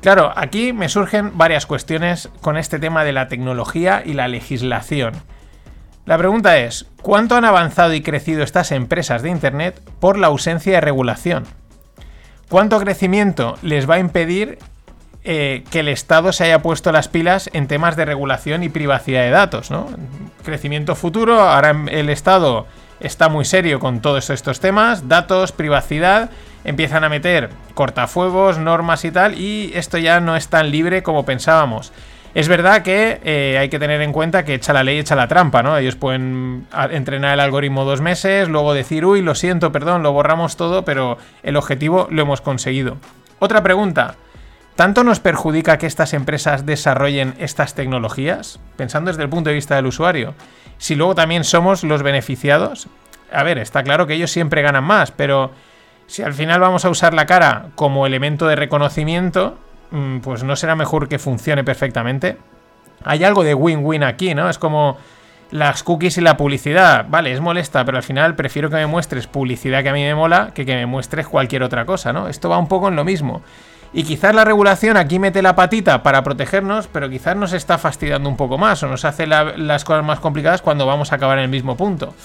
Claro, 0.02 0.32
aquí 0.36 0.74
me 0.74 0.90
surgen 0.90 1.36
varias 1.36 1.66
cuestiones 1.66 2.30
con 2.42 2.58
este 2.58 2.78
tema 2.78 3.04
de 3.04 3.14
la 3.14 3.30
tecnología 3.30 4.04
y 4.06 4.14
la 4.14 4.28
legislación. 4.28 5.14
La 6.06 6.18
pregunta 6.18 6.58
es, 6.58 6.86
¿cuánto 7.02 7.36
han 7.36 7.46
avanzado 7.46 7.94
y 7.94 8.02
crecido 8.02 8.44
estas 8.44 8.72
empresas 8.74 9.22
de 9.24 9.30
Internet 9.30 9.82
por 10.00 10.20
la 10.20 10.28
ausencia 10.28 10.74
de 10.74 10.82
regulación? 10.82 11.46
¿Cuánto 12.50 12.80
crecimiento 12.80 13.58
les 13.62 13.90
va 13.90 13.96
a 13.96 14.00
impedir 14.00 14.60
eh, 15.24 15.64
que 15.72 15.80
el 15.80 15.88
Estado 15.88 16.34
se 16.34 16.44
haya 16.44 16.62
puesto 16.62 16.92
las 16.92 17.08
pilas 17.08 17.50
en 17.54 17.68
temas 17.68 17.96
de 17.96 18.04
regulación 18.04 18.62
y 18.62 18.70
privacidad 18.70 19.22
de 19.22 19.30
datos, 19.30 19.72
¿no? 19.72 19.88
Crecimiento 20.44 20.96
futuro, 20.96 21.40
ahora 21.40 21.74
el 21.90 22.10
Estado 22.10 22.68
está 23.00 23.30
muy 23.30 23.46
serio 23.46 23.80
con 23.80 24.02
todos 24.02 24.30
estos 24.30 24.60
temas, 24.60 25.08
datos, 25.08 25.54
privacidad, 25.54 26.30
empiezan 26.66 27.06
a 27.06 27.10
meter 27.10 27.50
cortafuegos, 27.74 28.58
normas 28.58 29.06
y 29.06 29.12
tal, 29.12 29.40
y 29.40 29.72
esto 29.76 29.98
ya 29.98 30.20
no 30.20 30.36
es 30.36 30.50
tan 30.50 30.72
libre 30.72 31.04
como 31.04 31.24
pensábamos. 31.26 31.94
Es 32.36 32.48
verdad 32.48 32.82
que 32.82 33.20
eh, 33.24 33.58
hay 33.60 33.70
que 33.70 33.78
tener 33.78 34.02
en 34.02 34.12
cuenta 34.12 34.44
que 34.44 34.56
echa 34.56 34.74
la 34.74 34.84
ley, 34.84 34.98
echa 34.98 35.16
la 35.16 35.28
trampa, 35.28 35.62
¿no? 35.62 35.78
Ellos 35.78 35.96
pueden 35.96 36.66
entrenar 36.90 37.36
el 37.36 37.40
algoritmo 37.40 37.86
dos 37.86 38.02
meses, 38.02 38.50
luego 38.50 38.74
decir, 38.74 39.06
uy, 39.06 39.22
lo 39.22 39.36
siento, 39.36 39.72
perdón, 39.72 40.02
lo 40.02 40.14
borramos 40.14 40.58
todo, 40.58 40.84
pero 40.84 41.20
el 41.44 41.56
objetivo 41.58 42.08
lo 42.10 42.24
hemos 42.24 42.42
conseguido. 42.42 42.98
Otra 43.40 43.62
pregunta, 43.62 44.16
¿Tanto 44.76 45.04
nos 45.04 45.20
perjudica 45.20 45.78
que 45.78 45.86
estas 45.86 46.14
empresas 46.14 46.66
desarrollen 46.66 47.36
estas 47.38 47.76
tecnologías? 47.76 48.60
Pensando 48.76 49.12
desde 49.12 49.22
el 49.22 49.30
punto 49.30 49.50
de 49.50 49.56
vista 49.56 49.76
del 49.76 49.86
usuario. 49.86 50.34
Si 50.80 50.96
luego 50.96 51.14
también 51.14 51.44
somos 51.44 51.84
los 51.84 52.02
beneficiados. 52.02 52.88
A 53.32 53.44
ver, 53.44 53.60
está 53.60 53.84
claro 53.84 54.08
que 54.08 54.16
ellos 54.16 54.32
siempre 54.32 54.64
ganan 54.64 54.84
más, 54.84 55.12
pero 55.12 55.52
si 56.08 56.24
al 56.24 56.34
final 56.34 56.60
vamos 56.60 56.86
a 56.86 56.90
usar 56.90 57.14
la 57.14 57.28
cara 57.28 57.68
como 57.76 58.08
elemento 58.08 58.48
de 58.48 58.56
reconocimiento, 58.56 59.60
pues 60.22 60.44
no 60.44 60.56
será 60.56 60.76
mejor 60.76 61.08
que 61.08 61.20
funcione 61.20 61.64
perfectamente. 61.64 62.38
Hay 63.04 63.24
algo 63.24 63.44
de 63.44 63.54
win-win 63.54 64.04
aquí, 64.04 64.34
¿no? 64.34 64.50
Es 64.50 64.58
como 64.58 64.98
las 65.52 65.84
cookies 65.84 66.18
y 66.18 66.22
la 66.22 66.36
publicidad. 66.36 67.06
Vale, 67.10 67.32
es 67.32 67.40
molesta, 67.40 67.86
pero 67.86 67.98
al 67.98 68.04
final 68.04 68.36
prefiero 68.36 68.70
que 68.70 68.78
me 68.78 68.88
muestres 68.88 69.28
publicidad 69.28 69.84
que 69.84 69.90
a 69.90 69.94
mí 69.94 70.04
me 70.04 70.16
mola 70.16 70.52
que 70.54 70.66
que 70.66 70.76
me 70.76 70.86
muestres 70.86 71.28
cualquier 71.28 71.64
otra 71.64 71.86
cosa, 71.86 72.12
¿no? 72.12 72.28
Esto 72.28 72.50
va 72.50 72.58
un 72.58 72.68
poco 72.68 72.88
en 72.88 72.96
lo 72.96 73.04
mismo. 73.04 73.44
Y 73.94 74.04
quizás 74.04 74.34
la 74.34 74.44
regulación 74.44 74.98
aquí 74.98 75.20
mete 75.20 75.44
la 75.44 75.56
patita 75.56 76.02
para 76.02 76.24
protegernos, 76.24 76.88
pero 76.88 77.10
quizás 77.10 77.36
nos 77.36 77.54
está 77.54 77.78
fastidiando 77.78 78.28
un 78.28 78.36
poco 78.36 78.58
más 78.58 78.82
o 78.82 78.88
nos 78.88 79.06
hace 79.06 79.28
las 79.28 79.84
cosas 79.84 80.04
más 80.04 80.20
complicadas 80.20 80.64
cuando 80.64 80.88
vamos 80.88 81.12
a 81.12 81.16
acabar 81.16 81.38
en 81.38 81.44
el 81.44 81.50
mismo 81.52 81.78
punto. 81.78 82.16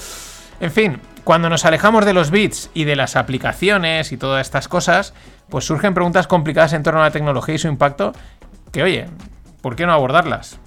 En 0.60 0.70
fin, 0.70 0.98
cuando 1.28 1.50
nos 1.50 1.66
alejamos 1.66 2.06
de 2.06 2.14
los 2.14 2.30
bits 2.30 2.70
y 2.72 2.84
de 2.84 2.96
las 2.96 3.14
aplicaciones 3.14 4.12
y 4.12 4.16
todas 4.16 4.46
estas 4.46 4.66
cosas, 4.66 5.12
pues 5.50 5.66
surgen 5.66 5.92
preguntas 5.92 6.26
complicadas 6.26 6.72
en 6.72 6.82
torno 6.82 7.00
a 7.00 7.02
la 7.02 7.10
tecnología 7.10 7.54
y 7.54 7.58
su 7.58 7.68
impacto, 7.68 8.12
que 8.72 8.82
oye, 8.82 9.08
¿por 9.60 9.76
qué 9.76 9.84
no 9.84 9.92
abordarlas? 9.92 10.58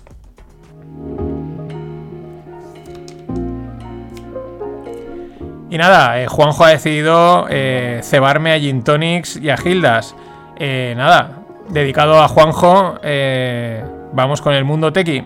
Y 5.72 5.80
nada, 5.80 6.22
eh, 6.22 6.28
Juanjo 6.28 6.64
ha 6.64 6.70
decidido 6.70 7.48
eh, 7.50 8.02
cebarme 8.04 8.54
a 8.54 8.60
Gin 8.60 8.84
Tonics 8.84 9.38
y 9.38 9.50
a 9.50 9.58
Gildas. 9.58 10.16
Eh, 10.58 10.94
nada, 10.96 11.40
dedicado 11.70 12.22
a 12.22 12.28
Juanjo, 12.28 13.00
eh, 13.02 13.84
vamos 14.14 14.42
con 14.42 14.54
el 14.54 14.64
mundo 14.64 14.94
tequi. 14.94 15.26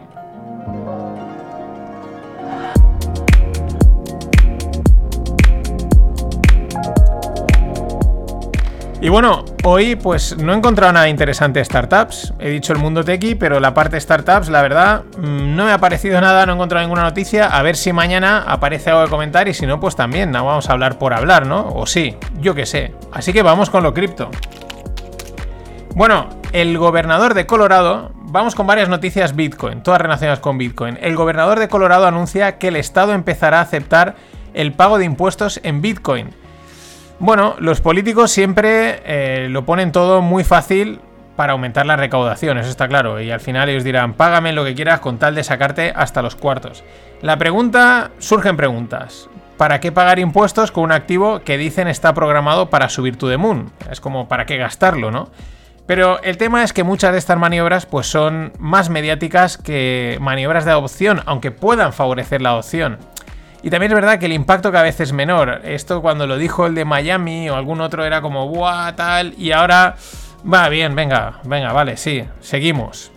Y 9.01 9.09
bueno, 9.09 9.43
hoy 9.65 9.95
pues 9.95 10.37
no 10.37 10.53
he 10.53 10.55
encontrado 10.55 10.93
nada 10.93 11.09
interesante 11.09 11.59
de 11.59 11.65
startups. 11.65 12.33
He 12.39 12.49
dicho 12.49 12.71
el 12.71 12.79
mundo 12.79 13.03
tequi, 13.03 13.35
pero 13.35 13.59
la 13.59 13.73
parte 13.73 13.99
startups, 13.99 14.47
la 14.47 14.61
verdad, 14.61 15.03
mm, 15.17 15.55
no 15.55 15.65
me 15.65 15.71
ha 15.73 15.77
parecido 15.79 16.19
nada, 16.21 16.45
no 16.45 16.53
he 16.53 16.55
encontrado 16.55 16.83
ninguna 16.85 17.03
noticia. 17.03 17.47
A 17.47 17.61
ver 17.61 17.75
si 17.75 17.91
mañana 17.91 18.43
aparece 18.47 18.89
algo 18.89 19.03
de 19.03 19.09
comentar 19.09 19.47
y 19.49 19.53
si 19.53 19.65
no, 19.65 19.79
pues 19.79 19.95
también, 19.95 20.31
no 20.31 20.45
vamos 20.45 20.69
a 20.69 20.73
hablar 20.73 20.97
por 20.97 21.13
hablar, 21.13 21.45
¿no? 21.45 21.67
O 21.67 21.85
sí, 21.85 22.15
yo 22.39 22.55
qué 22.55 22.65
sé. 22.65 22.93
Así 23.11 23.33
que 23.33 23.43
vamos 23.43 23.69
con 23.69 23.83
lo 23.83 23.93
cripto. 23.93 24.31
Bueno, 25.93 26.29
el 26.53 26.77
gobernador 26.77 27.33
de 27.33 27.45
Colorado, 27.45 28.11
vamos 28.15 28.55
con 28.55 28.65
varias 28.65 28.89
noticias 28.89 29.35
Bitcoin, 29.35 29.83
todas 29.83 30.01
relacionadas 30.01 30.39
con 30.39 30.57
Bitcoin. 30.57 30.97
El 31.01 31.15
gobernador 31.15 31.59
de 31.59 31.67
Colorado 31.67 32.07
anuncia 32.07 32.57
que 32.57 32.69
el 32.69 32.77
Estado 32.77 33.13
empezará 33.13 33.59
a 33.59 33.63
aceptar 33.63 34.15
el 34.53 34.71
pago 34.71 34.97
de 34.97 35.05
impuestos 35.05 35.59
en 35.63 35.81
Bitcoin. 35.81 36.29
Bueno, 37.19 37.55
los 37.59 37.79
políticos 37.79 38.31
siempre 38.31 39.01
eh, 39.05 39.47
lo 39.49 39.65
ponen 39.65 39.91
todo 39.91 40.21
muy 40.21 40.43
fácil 40.43 40.99
para 41.37 41.53
aumentar 41.53 41.85
la 41.85 41.95
recaudación, 41.95 42.57
eso 42.57 42.69
está 42.69 42.87
claro, 42.87 43.21
y 43.21 43.31
al 43.31 43.39
final 43.39 43.69
ellos 43.69 43.83
dirán, 43.83 44.13
págame 44.13 44.53
lo 44.53 44.63
que 44.63 44.75
quieras 44.75 44.99
con 44.99 45.17
tal 45.17 45.35
de 45.35 45.43
sacarte 45.43 45.93
hasta 45.95 46.21
los 46.21 46.35
cuartos. 46.35 46.83
La 47.21 47.37
pregunta, 47.37 48.11
surgen 48.19 48.57
preguntas. 48.57 49.29
¿Para 49.57 49.79
qué 49.79 49.91
pagar 49.91 50.19
impuestos 50.19 50.71
con 50.71 50.83
un 50.83 50.91
activo 50.91 51.39
que 51.39 51.57
dicen 51.57 51.87
está 51.87 52.13
programado 52.13 52.69
para 52.69 52.89
subir 52.89 53.17
tu 53.17 53.27
moon? 53.39 53.71
Es 53.89 54.01
como, 54.01 54.27
¿para 54.27 54.45
qué 54.45 54.57
gastarlo, 54.57 55.11
no? 55.11 55.29
Pero 55.85 56.21
el 56.23 56.37
tema 56.37 56.63
es 56.63 56.73
que 56.73 56.83
muchas 56.83 57.13
de 57.13 57.19
estas 57.19 57.37
maniobras 57.37 57.85
pues 57.85 58.07
son 58.07 58.51
más 58.59 58.89
mediáticas 58.89 59.57
que 59.57 60.17
maniobras 60.19 60.65
de 60.65 60.71
adopción, 60.71 61.21
aunque 61.25 61.51
puedan 61.51 61.93
favorecer 61.93 62.41
la 62.41 62.49
adopción. 62.49 62.97
Y 63.65 63.71
también 63.71 63.91
es 63.91 63.95
verdad 63.95 64.19
que 64.19 64.27
el 64.27 64.33
impacto 64.33 64.71
cada 64.71 64.83
vez 64.83 64.99
es 64.99 65.11
menor. 65.11 65.61
Esto 65.63 65.99
cuando 65.99 66.27
lo 66.27 66.37
dijo 66.37 66.67
el 66.67 66.75
de 66.75 66.85
Miami 66.85 67.49
o 67.49 67.55
algún 67.55 67.81
otro 67.81 68.05
era 68.05 68.21
como, 68.21 68.47
¡buah! 68.47 68.95
tal, 68.95 69.33
y 69.39 69.53
ahora 69.53 69.95
va 70.45 70.69
bien, 70.69 70.93
venga, 70.93 71.39
venga, 71.45 71.73
vale, 71.73 71.97
sí, 71.97 72.23
seguimos. 72.41 73.11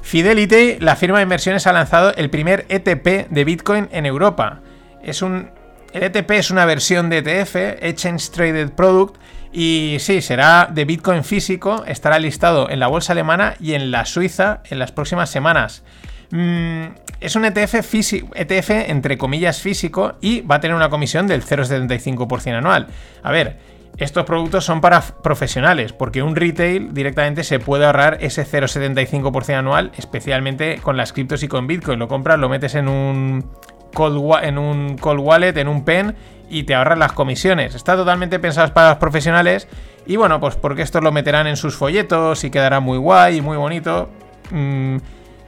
Fidelity, 0.00 0.78
la 0.80 0.96
firma 0.96 1.18
de 1.18 1.24
inversiones, 1.24 1.66
ha 1.66 1.74
lanzado 1.74 2.14
el 2.14 2.30
primer 2.30 2.64
ETP 2.70 3.28
de 3.28 3.44
Bitcoin 3.44 3.90
en 3.92 4.06
Europa. 4.06 4.60
Es 5.02 5.20
un, 5.20 5.50
el 5.92 6.04
ETP 6.04 6.30
es 6.30 6.50
una 6.50 6.64
versión 6.64 7.10
de 7.10 7.18
ETF, 7.18 7.56
Exchange 7.82 8.30
Traded 8.30 8.70
Product, 8.70 9.16
y 9.52 9.98
sí, 10.00 10.22
será 10.22 10.66
de 10.72 10.86
Bitcoin 10.86 11.24
físico, 11.24 11.84
estará 11.86 12.18
listado 12.18 12.70
en 12.70 12.80
la 12.80 12.86
bolsa 12.86 13.12
alemana 13.12 13.54
y 13.60 13.74
en 13.74 13.90
la 13.90 14.06
Suiza 14.06 14.62
en 14.70 14.78
las 14.78 14.92
próximas 14.92 15.28
semanas. 15.28 15.82
Mm, 16.30 16.84
es 17.20 17.36
un 17.36 17.44
ETF, 17.44 17.74
ETF 17.74 18.70
entre 18.70 19.16
comillas 19.18 19.60
físico 19.60 20.14
y 20.20 20.42
va 20.42 20.56
a 20.56 20.60
tener 20.60 20.76
una 20.76 20.90
comisión 20.90 21.26
del 21.26 21.42
0,75% 21.42 22.56
anual. 22.56 22.88
A 23.22 23.30
ver, 23.30 23.58
estos 23.96 24.24
productos 24.24 24.64
son 24.64 24.80
para 24.80 25.00
profesionales, 25.00 25.92
porque 25.92 26.22
un 26.22 26.34
retail 26.34 26.92
directamente 26.92 27.44
se 27.44 27.60
puede 27.60 27.86
ahorrar 27.86 28.18
ese 28.20 28.44
0,75% 28.44 29.54
anual, 29.54 29.92
especialmente 29.96 30.80
con 30.82 30.96
las 30.96 31.12
criptos 31.12 31.42
y 31.44 31.48
con 31.48 31.68
Bitcoin. 31.68 31.98
Lo 32.00 32.08
compras, 32.08 32.38
lo 32.38 32.48
metes 32.48 32.74
en 32.74 32.88
un 32.88 33.48
cold, 33.94 34.42
en 34.42 34.58
un 34.58 34.98
cold 34.98 35.20
wallet, 35.20 35.56
en 35.56 35.68
un 35.68 35.84
pen 35.84 36.16
y 36.50 36.64
te 36.64 36.74
ahorras 36.74 36.98
las 36.98 37.12
comisiones. 37.12 37.74
Está 37.76 37.94
totalmente 37.94 38.38
pensado 38.40 38.74
para 38.74 38.90
los 38.90 38.98
profesionales 38.98 39.68
y 40.06 40.16
bueno, 40.16 40.40
pues 40.40 40.56
porque 40.56 40.82
esto 40.82 41.00
lo 41.00 41.12
meterán 41.12 41.46
en 41.46 41.56
sus 41.56 41.76
folletos 41.76 42.42
y 42.44 42.50
quedará 42.50 42.80
muy 42.80 42.98
guay 42.98 43.36
y 43.36 43.40
muy 43.40 43.56
bonito. 43.56 44.10
Mm, 44.50 44.96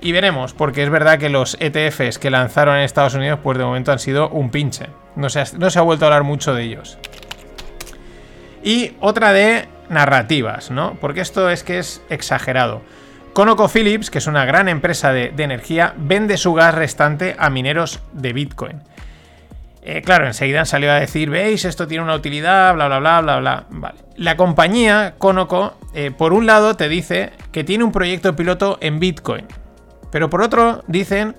y 0.07 0.13
veremos, 0.13 0.55
porque 0.55 0.85
es 0.85 0.89
verdad 0.89 1.19
que 1.19 1.29
los 1.29 1.57
ETFs 1.59 2.21
que 2.21 2.31
lanzaron 2.31 2.77
en 2.77 2.83
Estados 2.83 3.15
Unidos, 3.15 3.41
pues 3.43 3.59
de 3.59 3.65
momento 3.65 3.91
han 3.91 3.99
sido 3.99 4.29
un 4.29 4.51
pinche. 4.51 4.87
No 5.17 5.29
se 5.31 5.41
ha 5.41 5.83
vuelto 5.83 6.05
a 6.05 6.09
hablar 6.09 6.23
mucho 6.23 6.55
de 6.55 6.63
ellos. 6.63 6.97
Y 8.63 8.93
otra 9.01 9.33
de 9.33 9.67
narrativas, 9.89 10.71
¿no? 10.71 10.97
Porque 11.01 11.23
esto 11.23 11.51
es 11.51 11.65
que 11.65 11.81
es 11.81 12.03
exagerado. 12.09 12.83
ConocoPhillips, 13.33 14.09
que 14.11 14.19
es 14.19 14.29
una 14.29 14.45
gran 14.45 14.69
empresa 14.69 15.13
de, 15.13 15.33
energía, 15.39 15.93
vende 15.97 16.37
su 16.37 16.55
gas 16.55 16.73
restante 16.73 17.35
a 17.37 17.51
mineros 17.51 17.99
de 18.13 18.33
Bitcoin. 18.33 18.83
Eh, 19.83 20.03
claro, 20.03 20.29
enseguida 20.29 20.65
salió 20.67 20.93
a 20.93 21.01
decir, 21.01 21.31
veis, 21.31 21.65
esto 21.65 21.89
tiene 21.89 22.05
una 22.05 22.15
utilidad, 22.15 22.75
bla, 22.75 22.87
bla, 22.87 23.01
bla, 23.01 23.21
bla, 23.23 23.41
bla. 23.41 23.65
Vale. 23.71 23.99
La 24.15 24.37
compañía 24.37 25.15
Conoco, 25.19 25.77
eh, 25.95 26.13
por 26.17 26.33
un 26.33 26.47
lado, 26.47 26.77
te 26.77 26.89
dice 26.89 27.33
que 27.51 27.65
tiene 27.65 27.83
un 27.83 27.91
proyecto 27.91 28.37
piloto 28.37 28.79
en 28.81 29.01
Bitcoin. 29.01 29.47
Pero 30.11 30.31
por 30.31 30.43
otro, 30.43 30.83
dicen 30.87 31.37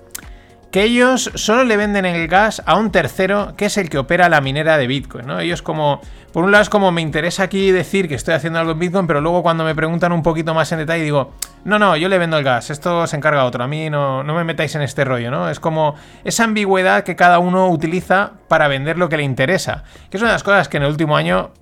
que 0.70 0.82
ellos 0.82 1.30
solo 1.34 1.64
le 1.64 1.76
venden 1.76 2.04
el 2.04 2.28
gas 2.28 2.62
a 2.66 2.76
un 2.76 2.90
tercero 2.90 3.54
que 3.56 3.66
es 3.66 3.78
el 3.78 3.88
que 3.88 3.98
opera 3.98 4.28
la 4.28 4.40
minera 4.40 4.76
de 4.76 4.86
Bitcoin, 4.86 5.26
¿no? 5.26 5.40
Ellos 5.40 5.62
como, 5.62 6.00
por 6.32 6.44
un 6.44 6.52
lado 6.52 6.62
es 6.62 6.68
como 6.68 6.92
me 6.92 7.00
interesa 7.00 7.44
aquí 7.44 7.70
decir 7.70 8.06
que 8.06 8.14
estoy 8.14 8.34
haciendo 8.34 8.58
algo 8.58 8.72
en 8.72 8.78
Bitcoin, 8.78 9.06
pero 9.06 9.20
luego 9.20 9.42
cuando 9.42 9.64
me 9.64 9.74
preguntan 9.74 10.12
un 10.12 10.22
poquito 10.22 10.52
más 10.52 10.70
en 10.72 10.78
detalle 10.78 11.02
digo, 11.02 11.32
no, 11.64 11.78
no, 11.78 11.96
yo 11.96 12.08
le 12.08 12.18
vendo 12.18 12.36
el 12.36 12.44
gas, 12.44 12.70
esto 12.70 13.06
se 13.06 13.16
encarga 13.16 13.44
otro, 13.44 13.64
a 13.64 13.68
mí 13.68 13.88
no, 13.88 14.22
no 14.22 14.34
me 14.34 14.44
metáis 14.44 14.74
en 14.74 14.82
este 14.82 15.04
rollo, 15.04 15.30
¿no? 15.30 15.48
Es 15.48 15.58
como 15.58 15.94
esa 16.24 16.44
ambigüedad 16.44 17.02
que 17.02 17.16
cada 17.16 17.38
uno 17.38 17.68
utiliza 17.68 18.32
para 18.48 18.68
vender 18.68 18.98
lo 18.98 19.08
que 19.08 19.16
le 19.16 19.22
interesa, 19.22 19.84
que 20.10 20.18
es 20.18 20.22
una 20.22 20.32
de 20.32 20.34
las 20.34 20.42
cosas 20.42 20.68
que 20.68 20.76
en 20.76 20.82
el 20.82 20.90
último 20.90 21.16
año 21.16 21.52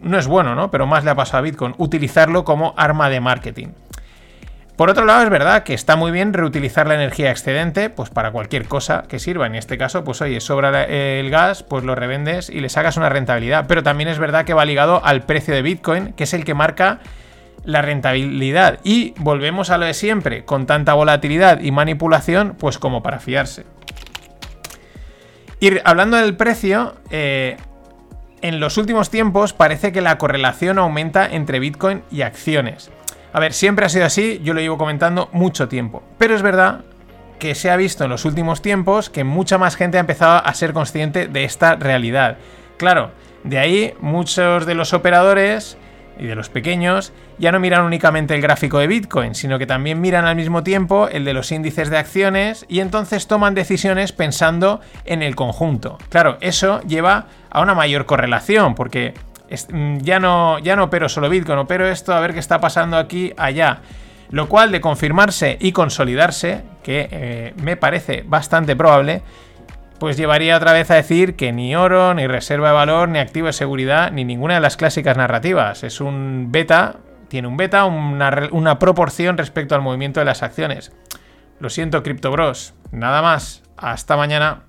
no 0.00 0.18
es 0.18 0.26
bueno, 0.26 0.54
¿no? 0.54 0.70
Pero 0.70 0.86
más 0.86 1.04
le 1.04 1.10
ha 1.10 1.14
pasado 1.14 1.38
a 1.38 1.42
Bitcoin, 1.42 1.74
utilizarlo 1.78 2.44
como 2.44 2.74
arma 2.76 3.10
de 3.10 3.20
marketing. 3.20 3.68
Por 4.76 4.90
otro 4.90 5.06
lado, 5.06 5.22
es 5.22 5.30
verdad 5.30 5.62
que 5.62 5.72
está 5.72 5.96
muy 5.96 6.12
bien 6.12 6.34
reutilizar 6.34 6.86
la 6.86 6.94
energía 6.94 7.30
excedente, 7.30 7.88
pues 7.88 8.10
para 8.10 8.30
cualquier 8.30 8.68
cosa 8.68 9.04
que 9.08 9.18
sirva. 9.18 9.46
En 9.46 9.54
este 9.54 9.78
caso, 9.78 10.04
pues 10.04 10.20
oye, 10.20 10.38
sobra 10.42 10.84
el 10.84 11.30
gas, 11.30 11.62
pues 11.62 11.82
lo 11.82 11.94
revendes 11.94 12.50
y 12.50 12.60
le 12.60 12.68
sacas 12.68 12.98
una 12.98 13.08
rentabilidad. 13.08 13.64
Pero 13.68 13.82
también 13.82 14.10
es 14.10 14.18
verdad 14.18 14.44
que 14.44 14.52
va 14.52 14.66
ligado 14.66 15.02
al 15.02 15.22
precio 15.22 15.54
de 15.54 15.62
Bitcoin, 15.62 16.12
que 16.12 16.24
es 16.24 16.34
el 16.34 16.44
que 16.44 16.52
marca 16.52 17.00
la 17.64 17.80
rentabilidad. 17.80 18.78
Y 18.84 19.14
volvemos 19.16 19.70
a 19.70 19.78
lo 19.78 19.86
de 19.86 19.94
siempre, 19.94 20.44
con 20.44 20.66
tanta 20.66 20.92
volatilidad 20.92 21.60
y 21.60 21.70
manipulación, 21.70 22.54
pues 22.58 22.78
como 22.78 23.02
para 23.02 23.18
fiarse. 23.18 23.64
Y 25.58 25.70
hablando 25.84 26.18
del 26.18 26.36
precio, 26.36 26.96
eh, 27.10 27.56
en 28.42 28.60
los 28.60 28.76
últimos 28.76 29.08
tiempos 29.08 29.54
parece 29.54 29.90
que 29.90 30.02
la 30.02 30.18
correlación 30.18 30.78
aumenta 30.78 31.26
entre 31.26 31.60
Bitcoin 31.60 32.02
y 32.10 32.20
acciones. 32.20 32.90
A 33.36 33.38
ver, 33.38 33.52
siempre 33.52 33.84
ha 33.84 33.90
sido 33.90 34.06
así, 34.06 34.40
yo 34.42 34.54
lo 34.54 34.62
llevo 34.62 34.78
comentando 34.78 35.28
mucho 35.30 35.68
tiempo. 35.68 36.02
Pero 36.16 36.34
es 36.34 36.40
verdad 36.40 36.86
que 37.38 37.54
se 37.54 37.68
ha 37.68 37.76
visto 37.76 38.04
en 38.04 38.08
los 38.08 38.24
últimos 38.24 38.62
tiempos 38.62 39.10
que 39.10 39.24
mucha 39.24 39.58
más 39.58 39.76
gente 39.76 39.98
ha 39.98 40.00
empezado 40.00 40.42
a 40.42 40.54
ser 40.54 40.72
consciente 40.72 41.28
de 41.28 41.44
esta 41.44 41.74
realidad. 41.76 42.38
Claro, 42.78 43.10
de 43.44 43.58
ahí 43.58 43.92
muchos 44.00 44.64
de 44.64 44.74
los 44.74 44.94
operadores 44.94 45.76
y 46.18 46.24
de 46.24 46.34
los 46.34 46.48
pequeños 46.48 47.12
ya 47.36 47.52
no 47.52 47.60
miran 47.60 47.84
únicamente 47.84 48.34
el 48.34 48.40
gráfico 48.40 48.78
de 48.78 48.86
Bitcoin, 48.86 49.34
sino 49.34 49.58
que 49.58 49.66
también 49.66 50.00
miran 50.00 50.24
al 50.24 50.34
mismo 50.34 50.62
tiempo 50.62 51.06
el 51.12 51.26
de 51.26 51.34
los 51.34 51.52
índices 51.52 51.90
de 51.90 51.98
acciones 51.98 52.64
y 52.70 52.80
entonces 52.80 53.26
toman 53.26 53.54
decisiones 53.54 54.12
pensando 54.12 54.80
en 55.04 55.22
el 55.22 55.36
conjunto. 55.36 55.98
Claro, 56.08 56.38
eso 56.40 56.80
lleva 56.88 57.26
a 57.50 57.60
una 57.60 57.74
mayor 57.74 58.06
correlación, 58.06 58.74
porque 58.74 59.12
ya 59.48 60.20
no, 60.20 60.58
ya 60.58 60.76
no 60.76 60.84
opero 60.84 61.08
solo 61.08 61.28
Bitcoin, 61.28 61.58
opero 61.58 61.86
esto, 61.86 62.12
a 62.12 62.20
ver 62.20 62.32
qué 62.32 62.40
está 62.40 62.60
pasando 62.60 62.96
aquí, 62.96 63.32
allá. 63.36 63.80
Lo 64.30 64.48
cual, 64.48 64.72
de 64.72 64.80
confirmarse 64.80 65.56
y 65.60 65.72
consolidarse, 65.72 66.64
que 66.82 67.08
eh, 67.10 67.54
me 67.62 67.76
parece 67.76 68.24
bastante 68.26 68.74
probable, 68.74 69.22
pues 69.98 70.16
llevaría 70.16 70.56
otra 70.56 70.72
vez 70.72 70.90
a 70.90 70.94
decir 70.94 71.36
que 71.36 71.52
ni 71.52 71.76
oro, 71.76 72.12
ni 72.12 72.26
reserva 72.26 72.68
de 72.68 72.74
valor, 72.74 73.08
ni 73.08 73.18
activo 73.18 73.46
de 73.46 73.52
seguridad, 73.52 74.10
ni 74.10 74.24
ninguna 74.24 74.54
de 74.54 74.60
las 74.60 74.76
clásicas 74.76 75.16
narrativas. 75.16 75.84
Es 75.84 76.00
un 76.00 76.48
beta, 76.50 76.96
tiene 77.28 77.48
un 77.48 77.56
beta, 77.56 77.84
una, 77.84 78.48
una 78.50 78.78
proporción 78.78 79.38
respecto 79.38 79.74
al 79.74 79.82
movimiento 79.82 80.20
de 80.20 80.26
las 80.26 80.42
acciones. 80.42 80.92
Lo 81.60 81.70
siento, 81.70 82.02
CryptoBros. 82.02 82.74
Nada 82.90 83.22
más. 83.22 83.62
Hasta 83.76 84.16
mañana. 84.16 84.62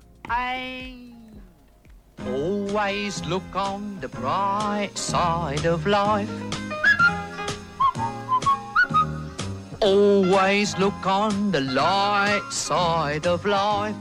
Always 2.68 3.24
look 3.24 3.56
on 3.56 3.98
the 4.00 4.08
bright 4.08 4.90
side 4.94 5.64
of 5.64 5.86
life. 5.86 6.28
Always 9.80 10.76
look 10.76 11.06
on 11.06 11.50
the 11.50 11.62
light 11.62 12.42
side 12.50 13.26
of 13.26 13.46
life. 13.46 13.96